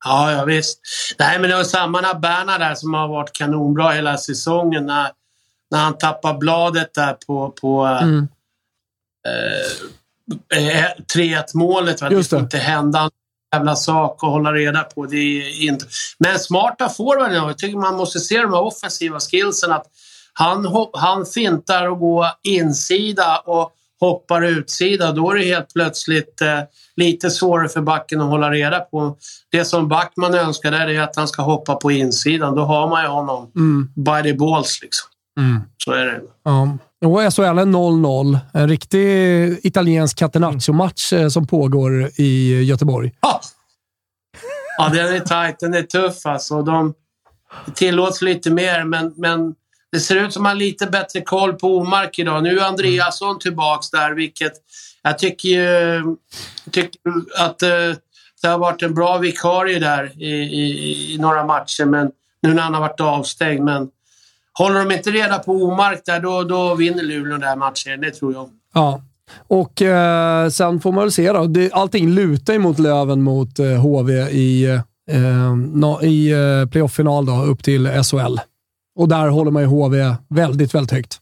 [0.04, 0.80] Ja, ja visst.
[1.18, 4.86] Nej, men det var samma Berna där som har varit kanonbra hela säsongen.
[4.86, 5.10] När,
[5.70, 8.28] när han tappar bladet där på, på Mm.
[10.54, 12.02] eh, eh, 3-1 målet.
[12.02, 12.08] Va?
[12.08, 13.10] Det får inte hända en
[13.58, 15.06] jävla sak att hålla reda på.
[15.06, 15.86] Det är inte...
[16.18, 19.72] Men smarta forwarden, jag tycker man måste se de här offensiva skillsen.
[19.72, 19.86] Att
[20.32, 25.12] han, han fintar och går insida och hoppar utsida.
[25.12, 26.60] Då är det helt plötsligt eh,
[26.96, 29.16] lite svårare för backen att hålla reda på.
[29.50, 32.54] Det som Backman önskar där är att han ska hoppa på insidan.
[32.54, 33.88] Då har man ju honom Mm.
[33.96, 35.08] by the balls liksom.
[35.40, 35.60] Mm.
[35.84, 36.20] Så är det.
[36.44, 36.78] Ja.
[37.04, 38.38] Och SHL är 0-0.
[38.52, 43.12] En riktig italiensk catenaccio-match eh, som pågår i Göteborg.
[43.20, 43.40] Ja,
[44.78, 45.60] ja den är tajt.
[45.60, 46.62] Den är tuff alltså.
[46.62, 46.94] De
[47.74, 49.54] tillåts lite mer, men, men
[49.94, 52.42] det ser ut som att har lite bättre koll på Omark idag.
[52.42, 54.52] Nu är Andreasson tillbaks där, vilket
[55.02, 56.16] jag tycker ju
[56.70, 57.00] tycker
[57.38, 57.68] att eh,
[58.42, 62.10] det har varit en bra vikarie där i, i, i några matcher, men
[62.42, 63.64] nu när han har varit avstängd.
[63.64, 63.88] Men
[64.58, 68.00] håller de inte reda på Omark där, då, då vinner Luleå den där matchen.
[68.00, 68.50] Det tror jag.
[68.74, 69.02] Ja.
[69.48, 71.46] Och eh, sen får man väl se då.
[71.46, 74.64] Det, allting lutar ju mot Löven mot eh, HV i,
[75.10, 78.38] eh, no, i eh, playoff-final då, upp till SHL.
[78.96, 81.18] Och där håller man ju HV väldigt, väldigt högt.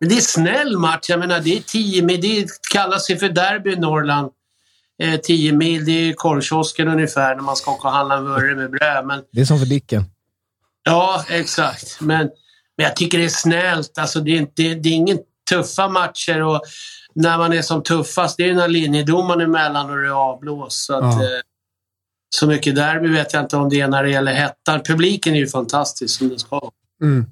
[0.00, 1.10] Men det är snäll match.
[1.10, 2.20] Jag menar, det är 10 mil.
[2.20, 4.30] Det kallas ju för derby i Norrland.
[5.02, 8.54] Eh, 10 mil, det är korvkiosken ungefär när man ska åka och handla en vurre
[8.56, 9.06] med bröd.
[9.06, 10.04] Men, Det är som för Dicken.
[10.84, 12.00] ja, exakt.
[12.00, 12.30] Men,
[12.76, 13.98] men jag tycker det är snällt.
[13.98, 15.18] Alltså, det, är inte, det är ingen
[15.50, 16.42] tuffa matcher.
[16.42, 16.62] Och
[17.14, 20.84] när man är som tuffast, det är när linjedomaren är emellan och det är avblåst.
[20.86, 21.22] Så, att, Ja.
[21.22, 21.40] eh,
[22.34, 24.80] så mycket derby vet jag inte om det är när det gäller hettan.
[24.82, 26.70] Publiken är ju fantastisk som den ska vara.
[27.02, 27.26] Mm.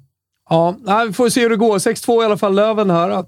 [0.49, 1.79] Ja, nej, vi får se hur det går.
[1.79, 3.25] 6-2 i alla fall Löven här.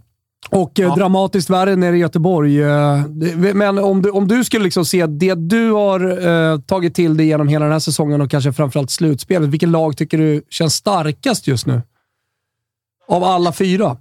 [0.50, 2.62] Och eh, dramatiskt värre nere i Göteborg.
[2.62, 3.06] Eh,
[3.54, 7.26] Men om du, om du skulle liksom se det du har eh, tagit till dig
[7.26, 9.50] genom hela den här säsongen och kanske framförallt slutspelet.
[9.50, 11.82] Vilken lag tycker du känns starkast just nu?
[13.08, 13.98] Av alla fyra?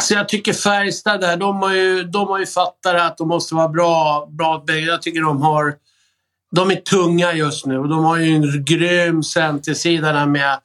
[0.00, 3.54] Alltså jag tycker Färjestad där, de har ju, de har ju fattat att de måste
[3.54, 4.28] vara bra.
[4.30, 5.74] bra jag tycker de har...
[6.52, 10.58] De är tunga just nu och de har ju en grym centersida där med,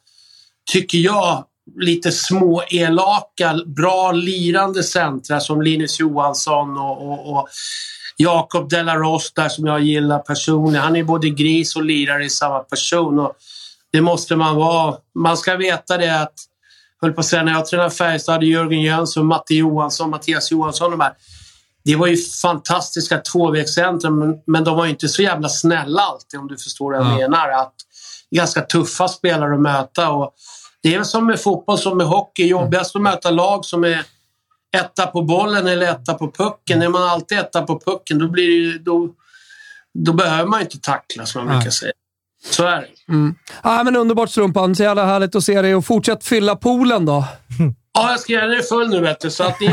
[0.72, 1.46] tycker jag,
[1.80, 7.48] lite små elaka, bra lirande centra som Linus Johansson och, och, och
[8.18, 10.84] Jakob Delaros där som jag gillar personligen.
[10.84, 13.20] Han är både gris och lirare i samma person.
[13.20, 13.36] Och
[13.92, 14.96] Det måste man vara.
[15.16, 16.34] Man ska veta det att,
[17.02, 20.92] höll på att säga, när jag tränade Färjestad hade Jörgen Jönsson, Matte Johansson, Mattias Johansson
[20.92, 21.14] de här.
[21.86, 26.48] Det var ju fantastiska tvåvägscentrum, men, men de var inte så jävla snälla alltid om
[26.48, 27.16] du förstår vad jag Ja.
[27.18, 27.50] menar.
[27.50, 27.74] Att,
[28.32, 30.10] ganska tuffa spelare att möta.
[30.10, 30.34] Och
[30.84, 32.48] det är väl som med fotboll som med hockey.
[32.48, 34.04] Jobbigast att möta lag som är
[34.78, 36.82] etta på bollen eller etta på pucken.
[36.82, 39.10] Är man alltid etta på pucken då, blir ju, då,
[39.94, 41.58] då behöver man ju inte tackla som man Nej.
[41.58, 41.92] brukar säga.
[42.52, 42.88] Så är det.
[43.64, 44.76] Ja, men underbart Strumpan.
[44.76, 47.26] Så jävla härligt att se dig och fortsätt fylla poolen då.
[47.94, 49.32] Ja, jag ska göra den full nu vet du.
[49.32, 49.72] Så att ni är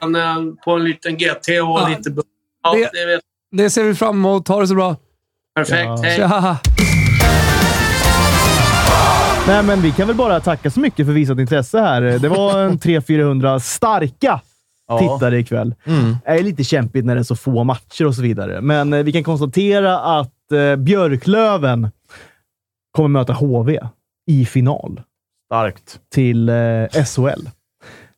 [0.00, 0.06] Ja.
[0.06, 1.88] välkomna på en liten GT och Ja.
[1.88, 2.10] lite...
[2.62, 3.20] Ja, Det- det
[3.62, 4.48] Det ser vi fram emot.
[4.48, 4.96] Ha det så bra.
[5.54, 6.04] Perfekt.
[6.04, 6.16] Hej.
[6.16, 6.58] Tja.
[9.46, 12.00] Nej, men vi kan väl bara tacka så mycket för visat intresse här.
[12.02, 14.40] Det var en 300-400 starka
[14.88, 14.98] Ja.
[14.98, 15.74] tittare ikväll.
[15.84, 19.02] Det är lite kämpigt när det är så få matcher och så vidare, men eh,
[19.02, 21.90] vi kan konstatera att eh, Björklöven
[22.92, 23.80] kommer möta HV
[24.26, 25.00] i final
[25.46, 25.98] Starkt.
[26.14, 26.54] till eh,
[27.04, 27.48] SHL.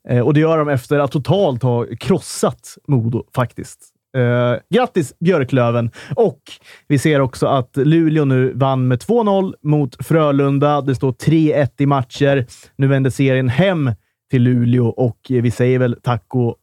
[0.09, 3.79] Eh, och det gör de efter att totalt ha krossat Modo, faktiskt.
[4.17, 5.91] Eh, grattis Björklöven!
[6.17, 6.41] Och
[6.89, 10.81] vi ser också att Luleå nu vann med 2-0 mot Frölunda.
[10.81, 12.47] Det står 3-1 i matcher.
[12.77, 13.91] Nu vänder serien hem
[14.31, 16.57] till Luleå och vi säger väl tack och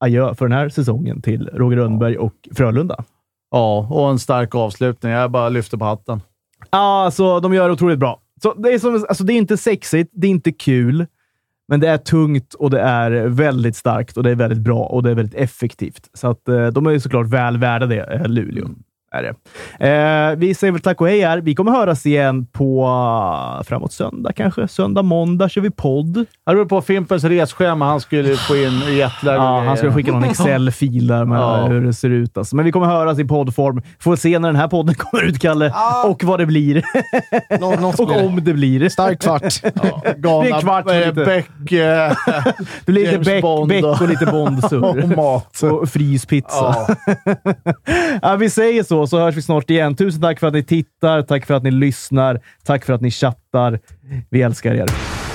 [0.00, 3.04] adjö för den här säsongen till Roger Rönnberg och Frölunda.
[3.50, 5.12] Ja, och en stark avslutning.
[5.12, 6.20] Jag bara lyfter på hatten.
[6.70, 8.20] Ja, alltså de gör det otroligt bra.
[8.42, 11.06] Så det, är som, alltså, det är inte sexigt, det är inte kul,
[11.68, 15.02] men det är tungt och det är väldigt starkt och det är väldigt bra och
[15.02, 16.10] det är väldigt effektivt.
[16.14, 18.48] Så att, eh, de är ju såklart väl värda det, eh, Luleå.
[18.54, 18.74] Luleå.
[19.10, 19.34] Är det.
[19.88, 21.38] Eh, vi säger väl tack och hej här.
[21.40, 24.68] Vi kommer höras igen på uh, framåt söndag kanske.
[24.68, 26.14] Söndag, måndag kör vi podd.
[26.14, 27.84] Det beror på Fimpens resschema.
[27.86, 31.66] Han skulle få in jetlag Ja, han ska skicka någon Excel-fil där med Ja.
[31.66, 32.38] hur det ser ut.
[32.38, 32.56] Alltså.
[32.56, 33.82] Men vi kommer höras i poddform.
[34.00, 35.74] Får se när den här podden kommer ut, Kalle.
[36.04, 36.82] Och vad det blir.
[37.60, 38.26] Nå, och det.
[38.26, 38.88] om det blir.
[38.88, 39.62] Stark kvart.
[40.16, 42.12] Galna, Det är kvart eh, lite- Beck, eh,
[42.86, 45.02] Det blir lite Bond bäck och- lite Bond-surr.
[45.02, 45.62] och mat.
[45.62, 46.48] Och fryspizza.
[46.54, 46.88] Ja.
[48.22, 49.96] Ja, vi säger så, så hörs vi snart igen.
[49.96, 53.10] Tusen tack för att ni tittar, tack för att ni lyssnar, tack för att ni
[53.10, 53.80] chattar.
[54.30, 55.27] Vi älskar er.